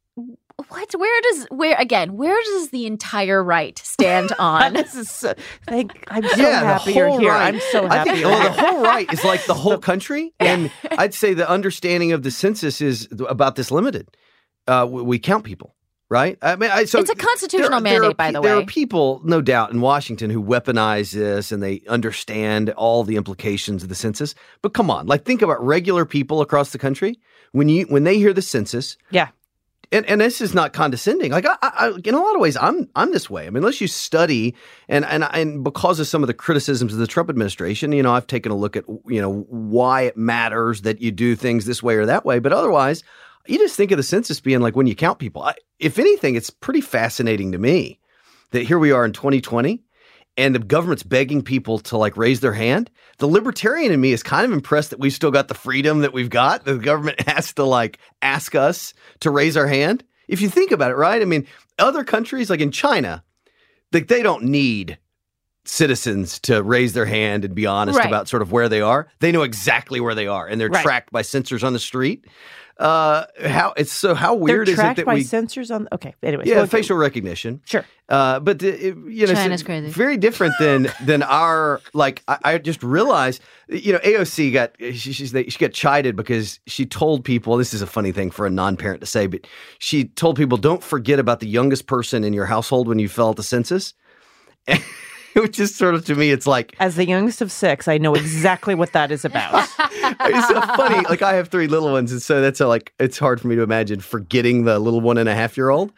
[0.67, 0.91] what?
[0.93, 2.17] Where does where again?
[2.17, 4.73] Where does the entire right stand on?
[4.73, 5.33] this is so,
[5.67, 7.29] thank, I'm so yeah, happy you're here.
[7.29, 7.53] right.
[7.53, 8.09] I'm so I happy.
[8.11, 11.49] think you're well, the whole right is like the whole country, and I'd say the
[11.49, 14.09] understanding of the census is about this limited.
[14.69, 15.75] Uh, we, we count people,
[16.09, 16.37] right?
[16.41, 18.47] I mean, I, so It's a constitutional there- there mandate, are by the There way.
[18.49, 23.15] There are people, no doubt, in Washington who weaponize this and they understand all the
[23.15, 24.35] implications of the census.
[24.61, 27.19] But come on, like think about regular people across the country
[27.51, 28.97] when you when they hear the census.
[29.11, 29.29] Yeah.
[29.91, 31.31] And, and this is not condescending.
[31.31, 33.47] Like I, I, in a lot of ways, I'm I'm this way.
[33.47, 34.53] I mean, unless you study
[34.87, 38.13] and and and because of some of the criticisms of the Trump administration, you know,
[38.13, 41.81] I've taken a look at you know why it matters that you do things this
[41.81, 42.37] way or that way.
[42.37, 43.03] But otherwise,
[43.49, 45.41] you just think of the census being like when you count people.
[45.43, 47.99] I, if anything, it's pretty fascinating to me
[48.51, 49.81] that here we are in 2020
[50.37, 52.89] and the government's begging people to like raise their hand.
[53.17, 56.13] The libertarian in me is kind of impressed that we've still got the freedom that
[56.13, 56.63] we've got.
[56.65, 60.03] The government has to like ask us to raise our hand.
[60.27, 61.21] If you think about it, right?
[61.21, 61.47] I mean,
[61.77, 63.23] other countries like in China,
[63.91, 64.97] like they don't need
[65.65, 68.07] citizens to raise their hand and be honest Right.
[68.07, 69.07] about sort of where they are.
[69.19, 70.81] They know exactly where they are and they're Right.
[70.83, 72.25] tracked by sensors on the street.
[72.79, 75.89] Uh, how it's so how They're weird is it tracked that by we sensors on.
[75.91, 76.47] Okay, anyways.
[76.47, 77.83] yeah well, facial recognition Sure.
[78.07, 79.89] uh, but the, it- you know, China's it's crazy.
[79.89, 82.23] very different than than our like.
[82.29, 86.85] I, I just realized, you know, AOC got she, she's she got chided because she
[86.85, 89.45] told people this is a funny thing for a non-parent to say, but
[89.79, 93.27] she told people don't forget about the youngest person in your household when you fill
[93.27, 93.93] out the census.
[95.35, 98.15] Which is sort of to me, it's like As the youngest of six, I know
[98.15, 99.67] exactly what that is about.
[99.79, 101.05] it's so funny.
[101.07, 103.55] Like I have three little ones, and so that's a, like it's hard for me
[103.55, 105.93] to imagine forgetting the little one and a half year old.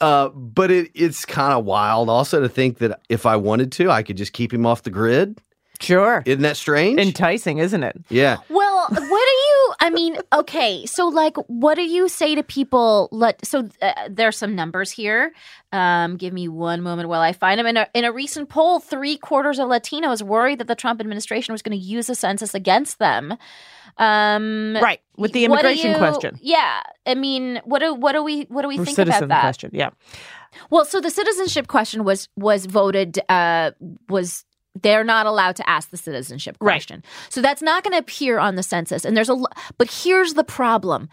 [0.00, 3.90] Uh, but it, it's kind of wild also to think that if I wanted to,
[3.90, 5.40] I could just keep him off the grid.
[5.80, 6.22] Sure.
[6.26, 6.98] Isn't that strange?
[6.98, 7.96] Enticing, isn't it?
[8.08, 8.38] yeah.
[8.48, 9.74] Well, what do you?
[9.80, 13.08] I mean, okay, so like, what do you say to people?
[13.12, 15.32] Let so uh, there's some numbers here.
[15.72, 17.66] Um, give me one moment while I find them.
[17.66, 21.52] In a in a recent poll, three quarters of Latinos worried that the Trump administration
[21.52, 23.34] was going to use the census against them.
[23.98, 25.00] Um, Right.
[25.16, 26.38] With the immigration you- question.
[26.40, 29.36] Yeah, I mean, what do what do we what do we Or think citizen about
[29.36, 29.40] that?
[29.42, 29.70] question.
[29.72, 29.90] Yeah.
[30.70, 33.72] Well, so the citizenship question was was voted uh,
[34.08, 34.44] was
[34.82, 36.74] they're not allowed to ask the citizenship Right.
[36.74, 37.02] question.
[37.30, 39.04] So that's not going to appear on the census.
[39.04, 39.46] And there's a lo-
[39.76, 41.08] but here's the problem.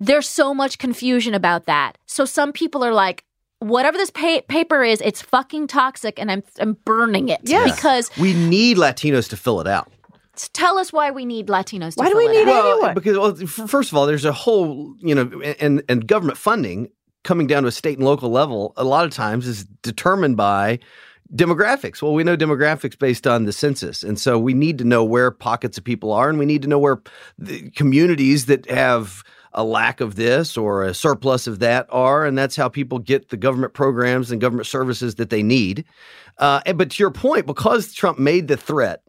[0.00, 1.98] There's so much confusion about that.
[2.06, 3.24] So some people are like
[3.60, 7.74] whatever this pa- paper is, it's fucking toxic and I'm I'm burning it Yes.
[7.74, 9.90] because We need Latinos to fill it out.
[10.52, 12.46] tell us why we need Latinos to Why do fill we need out.
[12.46, 12.94] Well, Anyone.
[12.94, 16.88] because well, f- first of all, there's a whole you know, and and government funding
[17.24, 18.72] coming down to a state and local level.
[18.76, 20.78] A lot of times is determined by
[21.34, 22.02] demographics.
[22.02, 25.30] Well, we know demographics based on the census, and so we need to know where
[25.30, 27.00] pockets of people are, and we need to know where
[27.38, 32.36] the communities that have a lack of this or a surplus of that are, and
[32.36, 35.84] that's how people get the government programs and government services that they need.
[36.36, 39.02] Uh, and, but to your point, because Trump made the threat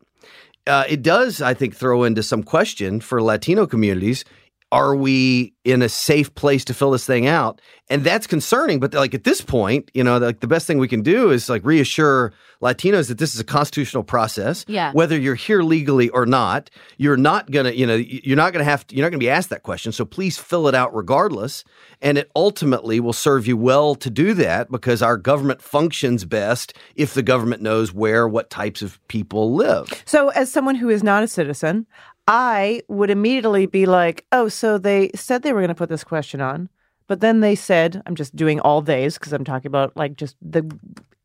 [0.69, 4.23] uh, it does, I think, throw into some question for Latino communities.
[4.71, 7.59] Are we in a safe place to fill this thing out?
[7.89, 8.79] And that's concerning.
[8.79, 11.49] But like at this point, you know, like the best thing we can do is
[11.49, 14.65] like reassure Latinos that this is a constitutional process.
[14.67, 14.91] Yeah.
[14.91, 18.85] Whether you're here legally or not, you're not gonna, you know, you're not gonna have
[18.87, 19.91] to, you're not gonna be asked that question.
[19.91, 21.63] So please fill it out regardless.
[22.01, 26.73] And it ultimately will serve you well to do that because our government functions best
[26.95, 30.03] if the government knows where, what types of people live.
[30.05, 31.87] So, as someone who is not a citizen,
[32.29, 36.03] I would immediately be like, oh, so they said they were going to put this
[36.03, 36.69] question on,
[37.07, 40.35] but then they said, I'm just doing all days because I'm talking about like just
[40.39, 40.69] the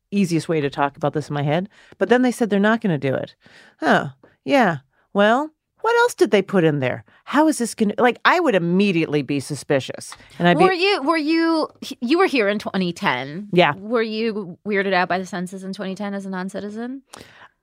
[0.09, 1.69] easiest way to talk about this in my head.
[1.99, 3.35] But then they said they're not going to do it.
[3.79, 4.09] Huh.
[4.45, 4.77] Yeah.
[5.13, 5.51] Well,
[5.81, 7.03] what else did they put in there?
[7.25, 10.15] How is this going to, like, I would immediately be suspicious.
[10.39, 11.69] And I'd be, Were you were you
[12.01, 13.49] you were here in 2010?
[13.53, 13.75] Yeah.
[13.75, 17.03] Were you weirded out by the census in 2010 as a non-citizen?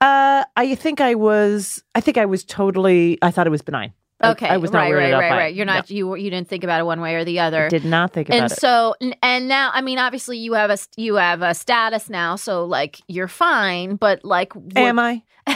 [0.02, 3.92] Uh, I think I was, I think I was totally, I thought it was benign.
[4.24, 5.54] Okay, I, was not right, right, right, by right.
[5.54, 7.66] You're not you you didn't think about it one way or the other.
[7.66, 8.52] I did not think about and it.
[8.52, 12.36] And so and now I mean obviously you have a you have a status now
[12.36, 15.22] so like you're fine but like what- Am I?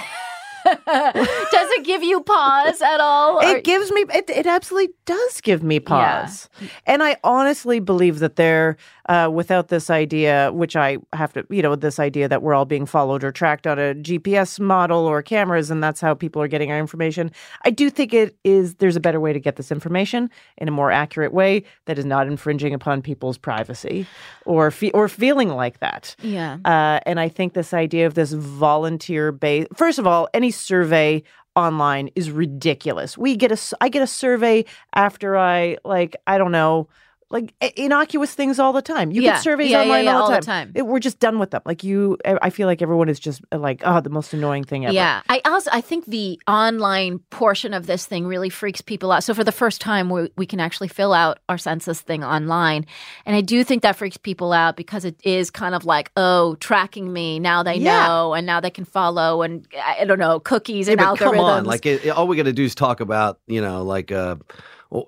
[0.66, 3.36] does it give you pause at all?
[3.38, 6.48] Or- It gives me it, it absolutely does give me pause.
[6.86, 8.76] And I honestly believe that there
[9.08, 12.64] uh, without this idea which I have to you know this idea that we're all
[12.64, 16.48] being followed or tracked on a GPS model or cameras and that's how people are
[16.48, 17.30] getting our information.
[17.64, 20.72] I do think it is there's a better way to get this information in a
[20.72, 24.06] more accurate way that is not infringing upon people's privacy
[24.44, 26.16] or fe- or feeling like that.
[26.22, 26.58] yeah.
[26.64, 31.22] Uh, and I think this idea of this volunteer base, first of all, any survey
[31.54, 33.16] online is ridiculous.
[33.16, 36.88] We get a, I get a survey after I like, I don't know,
[37.28, 39.10] like innocuous things all the time.
[39.10, 39.32] You Yeah.
[39.32, 40.68] get surveys Yeah, yeah, online yeah, all, all the the time.
[40.68, 40.72] time.
[40.76, 41.60] It- we're just done with them.
[41.64, 44.62] Like you, I I feel like everyone is just uh, like, oh, the most annoying
[44.62, 44.94] thing ever.
[44.94, 49.24] Yeah, I also I think the online portion of this thing really freaks people out.
[49.24, 52.86] So for the first time, we we can actually fill out our census thing online,
[53.26, 56.54] and I do think that freaks people out because it is kind of like, oh,
[56.60, 58.06] tracking me now they Yeah.
[58.06, 61.06] know, and now they can follow, and I I don't know cookies Yeah, and but
[61.18, 61.18] algorithms.
[61.34, 63.82] come on, like it, it- all we got to do is talk about you know
[63.82, 64.46] like uh, well,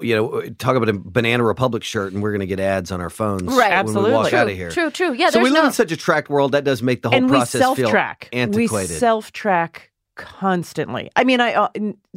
[0.00, 3.00] you know talk about a Banana Republic shirt, and we're going to get ads on
[3.00, 3.84] our phones Right.
[3.84, 4.38] when we walk Absolutely.
[4.38, 4.70] out of here.
[4.70, 5.30] true, true, yeah.
[5.30, 7.28] so we live no, in such a tracked world that does make the whole and
[7.28, 8.28] process self feel track.
[8.32, 11.10] We self track constantly.
[11.14, 11.68] I mean, I uh,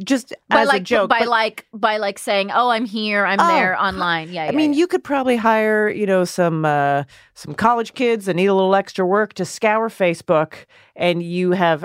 [0.02, 1.08] just by as like a joke.
[1.08, 4.32] by but- like by like saying, oh, I'm here, I'm Oh, there online.
[4.32, 4.80] Yeah, I yeah, mean, yeah.
[4.80, 7.04] you could probably hire, you know, some uh,
[7.34, 10.54] some college kids that need a little extra work to scour Facebook,
[10.96, 11.84] and you have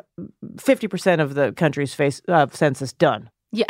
[0.59, 3.29] fifty percent of the country's face uh, census done.
[3.51, 3.65] Yeah.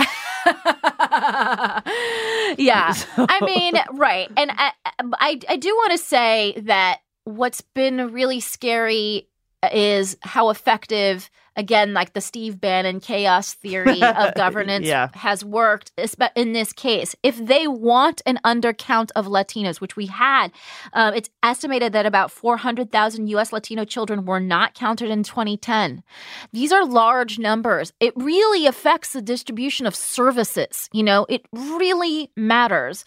[2.57, 2.93] yeah.
[3.17, 4.29] I mean, right.
[4.37, 4.71] And I,
[5.13, 9.27] I, I do want to say that what's been really scary
[9.73, 15.09] is how effective, again, like the Steve Bannon chaos theory of governance Yeah.
[15.15, 15.91] has worked
[16.35, 17.15] in this case.
[17.23, 20.49] If they want an undercount of Latinos, which we had,
[20.93, 23.51] um, it's estimated that about 400,000 U.S.
[23.51, 26.03] Latino children were not counted in 2010.
[26.53, 27.91] These are large numbers.
[27.99, 30.87] It really affects the distribution of services.
[30.93, 33.05] You know, it really matters.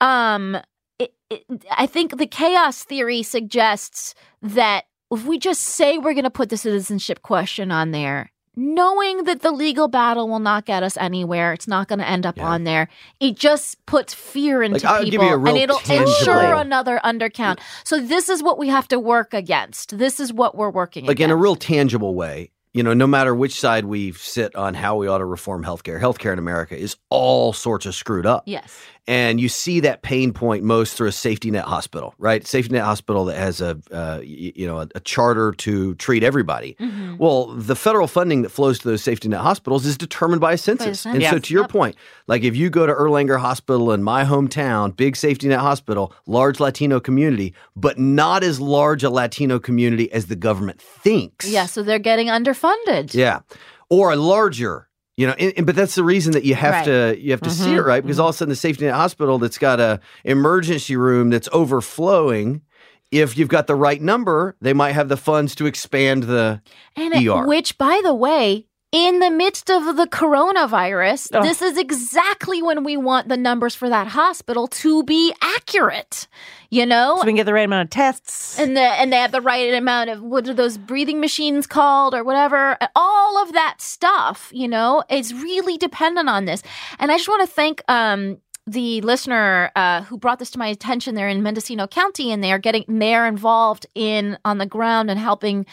[0.00, 0.58] Um,
[0.98, 6.24] it, it, I think the chaos theory suggests that if we just say we're going
[6.24, 10.82] to put the citizenship question on there, knowing that the legal battle will not get
[10.82, 12.46] us anywhere, it's not going to end up Yeah.
[12.48, 12.88] on there.
[13.20, 16.98] It just puts fear into Like, I'll give you people, and it'll tangible- ensure another
[17.04, 17.58] undercount.
[17.84, 19.98] So this is what we have to work against.
[19.98, 22.50] This is what we're working like in a real tangible way.
[22.72, 25.98] You know, no matter which side we sit on how we ought to reform healthcare,
[26.00, 28.42] healthcare in America is all sorts of screwed up.
[28.46, 28.74] yes.
[29.08, 32.44] And you see that pain point most through a safety net hospital, right?
[32.44, 36.74] Safety net hospital that has a uh, you know a, a charter to treat everybody.
[36.80, 37.16] Mhm.
[37.18, 40.58] Well, the federal funding that flows to those safety net hospitals is determined by a
[40.58, 41.06] census.
[41.06, 41.70] And so, to your Yep.
[41.70, 41.96] point,
[42.26, 46.58] like if you go to Erlanger Hospital in my hometown, big safety net hospital, large
[46.58, 51.48] Latino community, but not as large a Latino community as the government thinks.
[51.48, 53.14] Yeah, so they're getting underfunded.
[53.14, 53.40] Yeah.
[53.88, 56.84] Or a larger, you know, and, and- but that's the reason that you have Right.
[56.84, 57.86] to you have to see it Mm-hmm.
[57.88, 61.30] right because all of a sudden the safety net hospital that's got a emergency room
[61.30, 62.62] that's overflowing.
[63.12, 66.60] If you've got the right number, they might have the funds to expand the.
[66.96, 67.46] And ER.
[67.46, 71.42] which, by the way, in the midst of the coronavirus, Oh.
[71.42, 76.28] this is exactly when we want the numbers for that hospital to be accurate.
[76.70, 78.58] You know, So we can get the right amount of tests.
[78.58, 82.14] and the and they have the right amount of what are those breathing machines called
[82.14, 86.62] or whatever all of that stuff you know is really dependent on this
[86.98, 90.66] and i just want to thank um the listener uh, who brought this to my
[90.66, 95.20] attention they're in mendocino county and they're getting they're involved in on the ground and
[95.20, 95.64] helping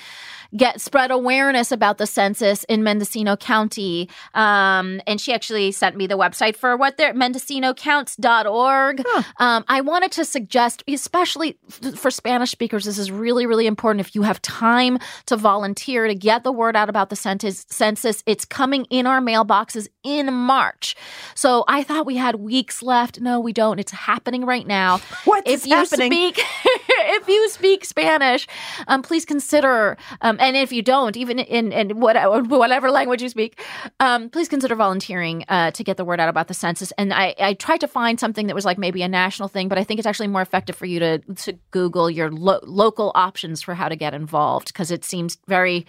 [0.56, 4.10] get spread awareness about the census in Mendocino County.
[4.34, 9.04] Um, and she actually sent me the website for what they're mendocinocounts.org.
[9.38, 14.06] Um, I wanted to suggest, especially f- for Spanish speakers, this is really, really important.
[14.06, 18.24] If you have time to volunteer to get the word out about the census, census,
[18.26, 20.96] it's coming in our mailboxes in March.
[21.36, 23.20] So I thought we had weeks left.
[23.22, 23.80] No, we don't.
[23.80, 26.12] It's happening right now What's if you happening?
[26.12, 26.42] speak
[27.04, 28.48] if you speak Spanish,
[28.88, 29.98] um, please consider.
[30.22, 33.62] Um, and if you don't, even in in whatever, whatever language you speak,
[34.00, 36.92] um, please consider volunteering uh, to get the word out about the census.
[36.98, 39.78] And I, I tried to find something that was like maybe a national thing, but
[39.78, 43.62] I think it's actually more effective for you to to Google your lo- local options
[43.62, 45.86] for how to get involved because it seems very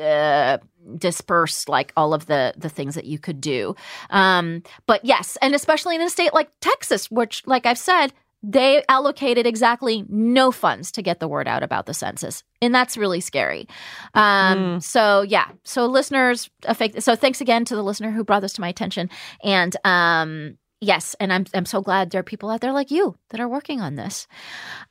[0.00, 0.58] uh,
[0.96, 3.74] disperse like all of the the things that you could do.
[4.10, 8.12] Um, but yes, and especially in a state like Texas, which, like I've said,
[8.42, 12.96] they allocated exactly no funds to get the word out about the census, and that's
[12.96, 13.68] really scary.
[14.14, 18.40] Um, So yeah, so listeners, a fake, so thanks again to the listener who brought
[18.40, 19.10] this to my attention,
[19.44, 20.56] and um.
[20.82, 23.46] Yes, and I'm I'm so glad there are people out there like you that are
[23.46, 24.26] working on this.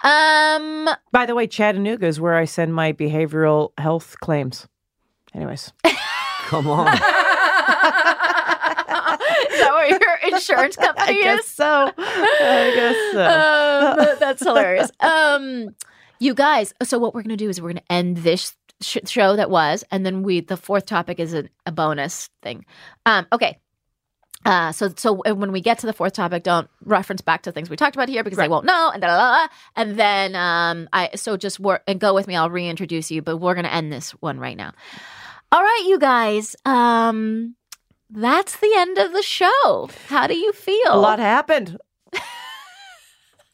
[0.04, 4.68] Um, By the way, Chattanooga is where I send my behavioral health claims.
[5.34, 5.74] Anyways,
[6.46, 6.96] Come on.
[9.60, 11.52] That what your insurance company I guess is?
[11.52, 11.92] so.
[11.98, 14.12] I guess so.
[14.12, 14.92] Um, that's hilarious.
[15.00, 15.76] Um,
[16.20, 18.98] you guys, so what we're going to do is we're going to end this sh-
[19.06, 22.66] show that was, and then we the fourth topic is a, a bonus thing.
[23.06, 23.58] Um, okay.
[24.46, 27.70] Uh, so so when we get to the fourth topic, don't reference back to things
[27.70, 28.90] we talked about here because they won't know.
[28.90, 29.54] And da, da, da.
[29.76, 32.38] and then um, I so just work and go with me.
[32.38, 34.72] I'll reintroduce you, but we're gonna end this one right now.
[35.52, 36.56] All right, you guys.
[36.64, 37.56] Um,
[38.10, 39.90] that's the end of the show.
[40.08, 40.94] How do you feel?
[40.94, 41.78] A lot happened.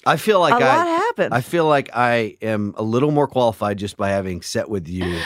[0.08, 1.32] I feel like a I, lot happens.
[1.32, 5.04] I feel like I am a little more qualified just by having sat with you,
[5.04, 5.24] ladies,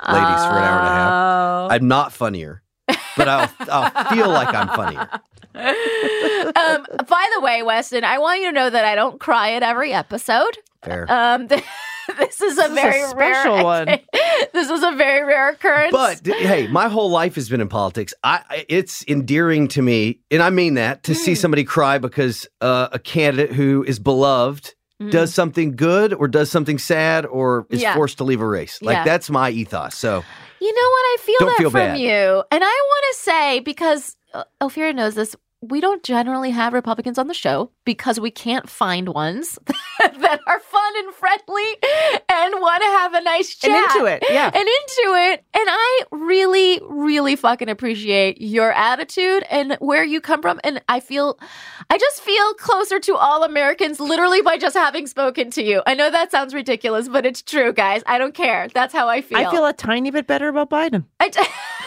[0.00, 1.12] for an hour and a half.
[1.12, 1.68] Oh.
[1.70, 2.62] I'm not funnier,
[3.16, 5.08] but I'll, I'll feel like I'm funnier.
[5.54, 9.62] um, by the way, Weston, I want you to know that I don't cry at
[9.62, 10.58] every episode.
[10.82, 11.06] Fair.
[11.08, 11.48] Um,
[12.18, 13.86] this is a is a very special rare, one.
[14.52, 15.92] this is a very rare occurrence.
[15.92, 18.12] But hey, my whole life has been in politics.
[18.24, 21.18] I, I it's endearing to me, and I mean that to Hmm.
[21.18, 25.10] see somebody cry because uh, a candidate who is beloved Mm.
[25.10, 27.92] does something good or does something sad or is Yeah.
[27.94, 28.80] forced to leave a race.
[28.80, 29.04] Like Yeah.
[29.04, 29.94] that's my ethos.
[29.94, 30.22] So
[30.58, 31.02] You know what?
[31.04, 32.00] I feel Don't that feel from bad.
[32.00, 32.42] you.
[32.50, 37.18] And I want to say, because uh, Ophira knows this, we don't generally have Republicans
[37.18, 39.58] on the show because we can't find ones
[39.98, 41.64] that are fun and friendly
[42.30, 43.70] and want to have a nice chat.
[43.70, 44.46] And into it, yeah.
[44.46, 45.44] And into it.
[45.54, 50.60] And I really, really fucking appreciate your attitude and where you come from.
[50.62, 51.38] And I feel,
[51.88, 55.82] I just feel closer to all Americans literally by just having spoken to you.
[55.86, 58.02] I know that sounds ridiculous, but it's true, guys.
[58.06, 58.68] I don't care.
[58.68, 59.38] That's how I feel.
[59.38, 61.04] I feel a tiny bit better about Biden.
[61.18, 61.40] I d-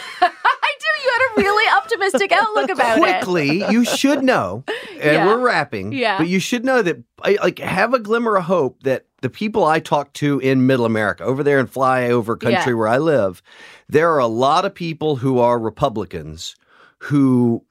[1.10, 1.40] I do.
[1.42, 3.00] You had a really optimistic outlook about it.
[3.00, 5.26] quickly, you should know, and Yeah.
[5.26, 5.92] we're wrapping.
[5.92, 6.18] Yeah.
[6.18, 9.64] But you should know that, I, like, have a glimmer of hope that the people
[9.64, 12.78] I talk to in Middle America, over there in flyover country Yeah.
[12.78, 13.42] where I live,
[13.88, 16.56] there are a lot of people who are Republicans
[16.98, 17.64] who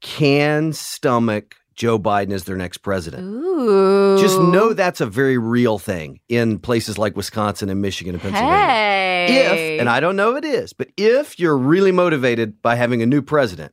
[0.00, 3.22] can stomach Joe Biden as their next president.
[3.22, 4.18] Ooh.
[4.18, 8.66] Just know that's a very real thing in places like Wisconsin and Michigan and Pennsylvania.
[8.66, 9.76] Hey.
[9.76, 13.06] If, and I don't know it is, but if you're really motivated by having a
[13.06, 13.72] new president,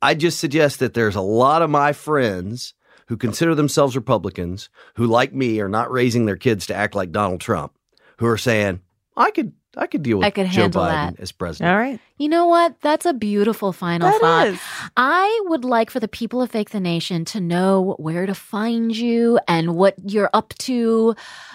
[0.00, 2.74] I just suggest that there's a lot of my friends
[3.08, 7.10] who consider themselves Republicans, who like me are not raising their kids to act like
[7.10, 7.76] Donald Trump,
[8.18, 8.80] who are saying,
[9.16, 11.20] I could I could deal with I could Joe handle Biden that.
[11.20, 11.72] as president.
[11.72, 11.98] All right.
[12.18, 12.80] You know what?
[12.82, 14.46] That's a beautiful final That thought.
[14.48, 14.60] is.
[14.96, 18.94] I would like for the people of Fake the Nation to know where to find
[18.96, 21.14] you and what you're up to.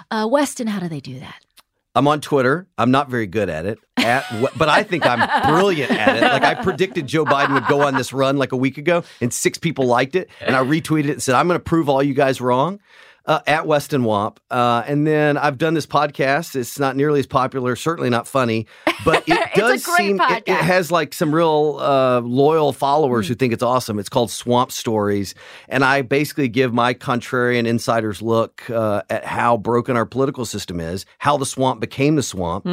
[0.10, 1.44] Uh, Weston, how do they do that?
[1.96, 2.68] I'm on Twitter.
[2.78, 3.80] I'm not very good at it.
[3.98, 4.24] At
[4.56, 6.22] but I think I'm brilliant at it.
[6.22, 9.34] Like I predicted Joe Biden would go on this run like a week ago, and
[9.34, 12.04] six people liked it, and I retweeted it and said, "I'm going to prove all
[12.04, 12.80] you guys wrong."
[13.28, 16.56] Uh, at Weston Wamp, uh, and then I've done this podcast.
[16.56, 18.68] It's not nearly as popular, certainly not funny,
[19.04, 22.72] but it It's a does great seem it, it has like some real uh, loyal
[22.72, 24.00] followers who think it's awesome.
[24.00, 25.36] It's called Swamp Stories,
[25.68, 30.80] and I basically give my contrarian insider's look uh, at how broken our political system
[30.80, 32.66] is, how the swamp became the swamp.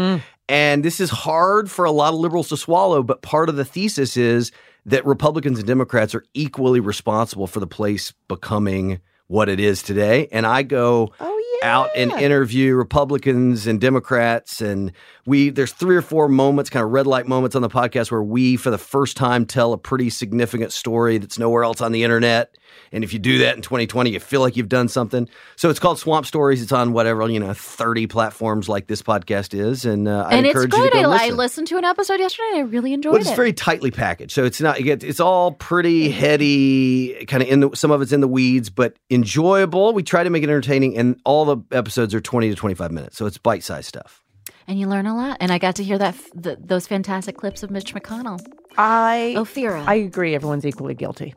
[0.48, 3.64] And this is hard for a lot of liberals to swallow, but part of the
[3.64, 4.52] thesis is
[4.86, 10.28] that Republicans and Democrats are equally responsible for the place becoming what it is today.
[10.32, 11.33] And I go Oh,
[11.64, 14.92] out and interview Republicans and Democrats and
[15.26, 18.22] we there's three or four moments, kind of red light moments on the podcast where
[18.22, 22.02] we for the first time tell a pretty significant story that's nowhere else on the
[22.04, 22.54] internet.
[22.92, 25.28] And if you do that in 2020, you feel like you've done something.
[25.56, 26.60] So it's called Swamp Stories.
[26.60, 29.84] It's on whatever, you know, 30 platforms like this podcast is.
[29.84, 30.84] And uh, I and it's encourage great.
[30.84, 31.36] you to go I, I listen.
[31.36, 33.36] listened to an episode yesterday and I really enjoyed But it's it.
[33.36, 34.78] very tightly packaged, so it's not.
[34.80, 37.70] It's all pretty heady, kind of in the.
[37.74, 39.92] Some of it's in the weeds, but enjoyable.
[39.94, 43.16] We try to make it entertaining, and all the episodes are twenty to twenty-five minutes,
[43.16, 44.22] so it's bite-sized stuff.
[44.66, 45.36] and you learn a lot.
[45.40, 48.40] And I got to hear that f- th- those fantastic clips of Mitch McConnell.
[48.76, 49.84] I Ophira.
[49.86, 50.34] I agree.
[50.34, 51.34] Everyone's equally guilty.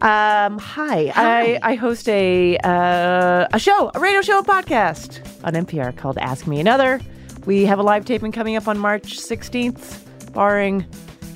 [0.00, 1.12] Um, hi.
[1.14, 6.18] I, I host a uh, a show, a radio show, a podcast on NPR called
[6.18, 7.00] Ask Me Another.
[7.46, 10.84] We have a live taping coming up on March 16th, barring,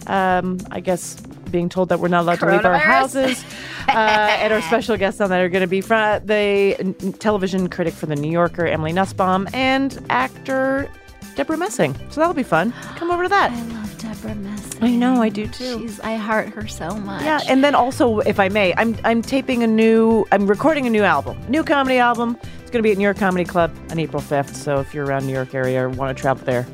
[0.08, 1.16] um, I guess,
[1.52, 3.44] being told that we're not allowed to leave our houses.
[3.88, 7.68] uh, and our special guests on that are going to be from the n- television
[7.68, 10.88] critic for The New Yorker, Emily Nussbaum, and actor
[11.36, 11.94] Debra Messing.
[12.10, 12.72] So that'll be fun.
[12.96, 13.52] Come over to that.
[13.52, 14.82] I love Debra Messing.
[14.82, 15.80] I know, I do too.
[15.80, 17.22] She's, I heart her so much.
[17.22, 20.90] Yeah, and then also, if I may, I'm I'm taping a new, I'm recording a
[20.90, 22.36] new album, new comedy album.
[22.60, 24.54] It's going to be at New York Comedy Club on April 5th.
[24.54, 26.66] So if you're around New York area or want to travel there,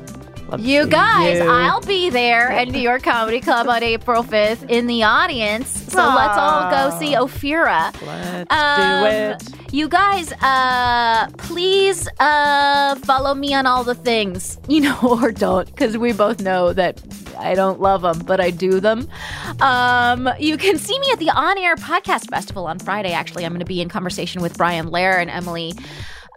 [0.49, 1.49] love You guys, you.
[1.49, 5.69] I'll be there at New York Comedy Club on April 5th in the audience.
[5.69, 7.93] So let's all go see Ophira.
[8.05, 9.73] Let's Um, do it.
[9.73, 15.67] You guys, uh, please uh, follow me on all the things, you know, or don't,
[15.67, 17.01] because we both know that
[17.37, 19.07] I don't love them, but I do them.
[19.61, 23.11] Um, you can see me at the On Air Podcast Festival on Friday.
[23.11, 25.73] Actually, I'm going to be in conversation with Brian Lehrer and Emily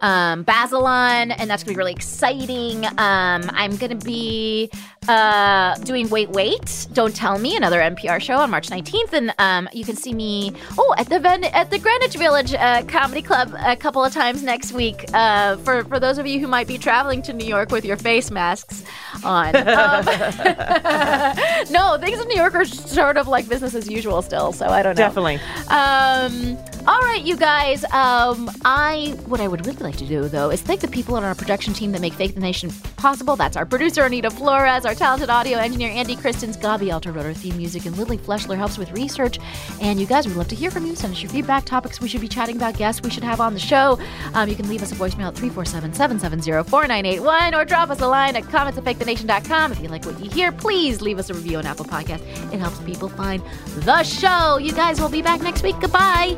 [0.03, 2.85] um, Bazelon, and that's going to be really exciting.
[2.85, 4.69] Um, I'm going to be
[5.07, 9.69] uh, doing Wait Wait, Don't Tell Me, another NPR show on March 19th, and um,
[9.73, 13.55] you can see me oh at the Ven- at the Greenwich Village uh, Comedy Club
[13.57, 15.05] a couple of times next week.
[15.13, 17.97] Uh, for for those of you who might be traveling to New York with your
[17.97, 18.83] face masks
[19.23, 19.53] on.
[19.73, 20.05] Um,
[21.71, 24.83] no, things in New York are sort of like business as usual still, so I
[24.83, 25.03] don't know.
[25.07, 25.39] Definitely.
[25.67, 27.85] Um, All right, you guys.
[27.85, 31.23] Um, I what I would really like to do though is thank the people on
[31.23, 33.37] our production team that make Fake the Nation possible.
[33.37, 37.33] That's our producer Anita Flores, our talented audio engineer Andy Christens, Gabi Alter wrote our
[37.33, 39.39] theme music, and Lily Fleshler helps with research.
[39.79, 40.93] And you guys, we'd love to hear from you.
[40.93, 43.53] Send us your feedback, topics we should be chatting about, guests we should have on
[43.53, 43.97] the show.
[44.33, 48.43] Um, you can leave us a voicemail at 347-770-4981 or drop us a line at
[48.49, 49.71] comments at fakethenation.com.
[49.71, 52.19] If you like what you hear, please leave us a review on Apple Podcast.
[52.53, 53.41] It helps people find
[53.77, 54.57] the show.
[54.57, 55.79] You guys will be back next week.
[55.79, 56.37] Goodbye.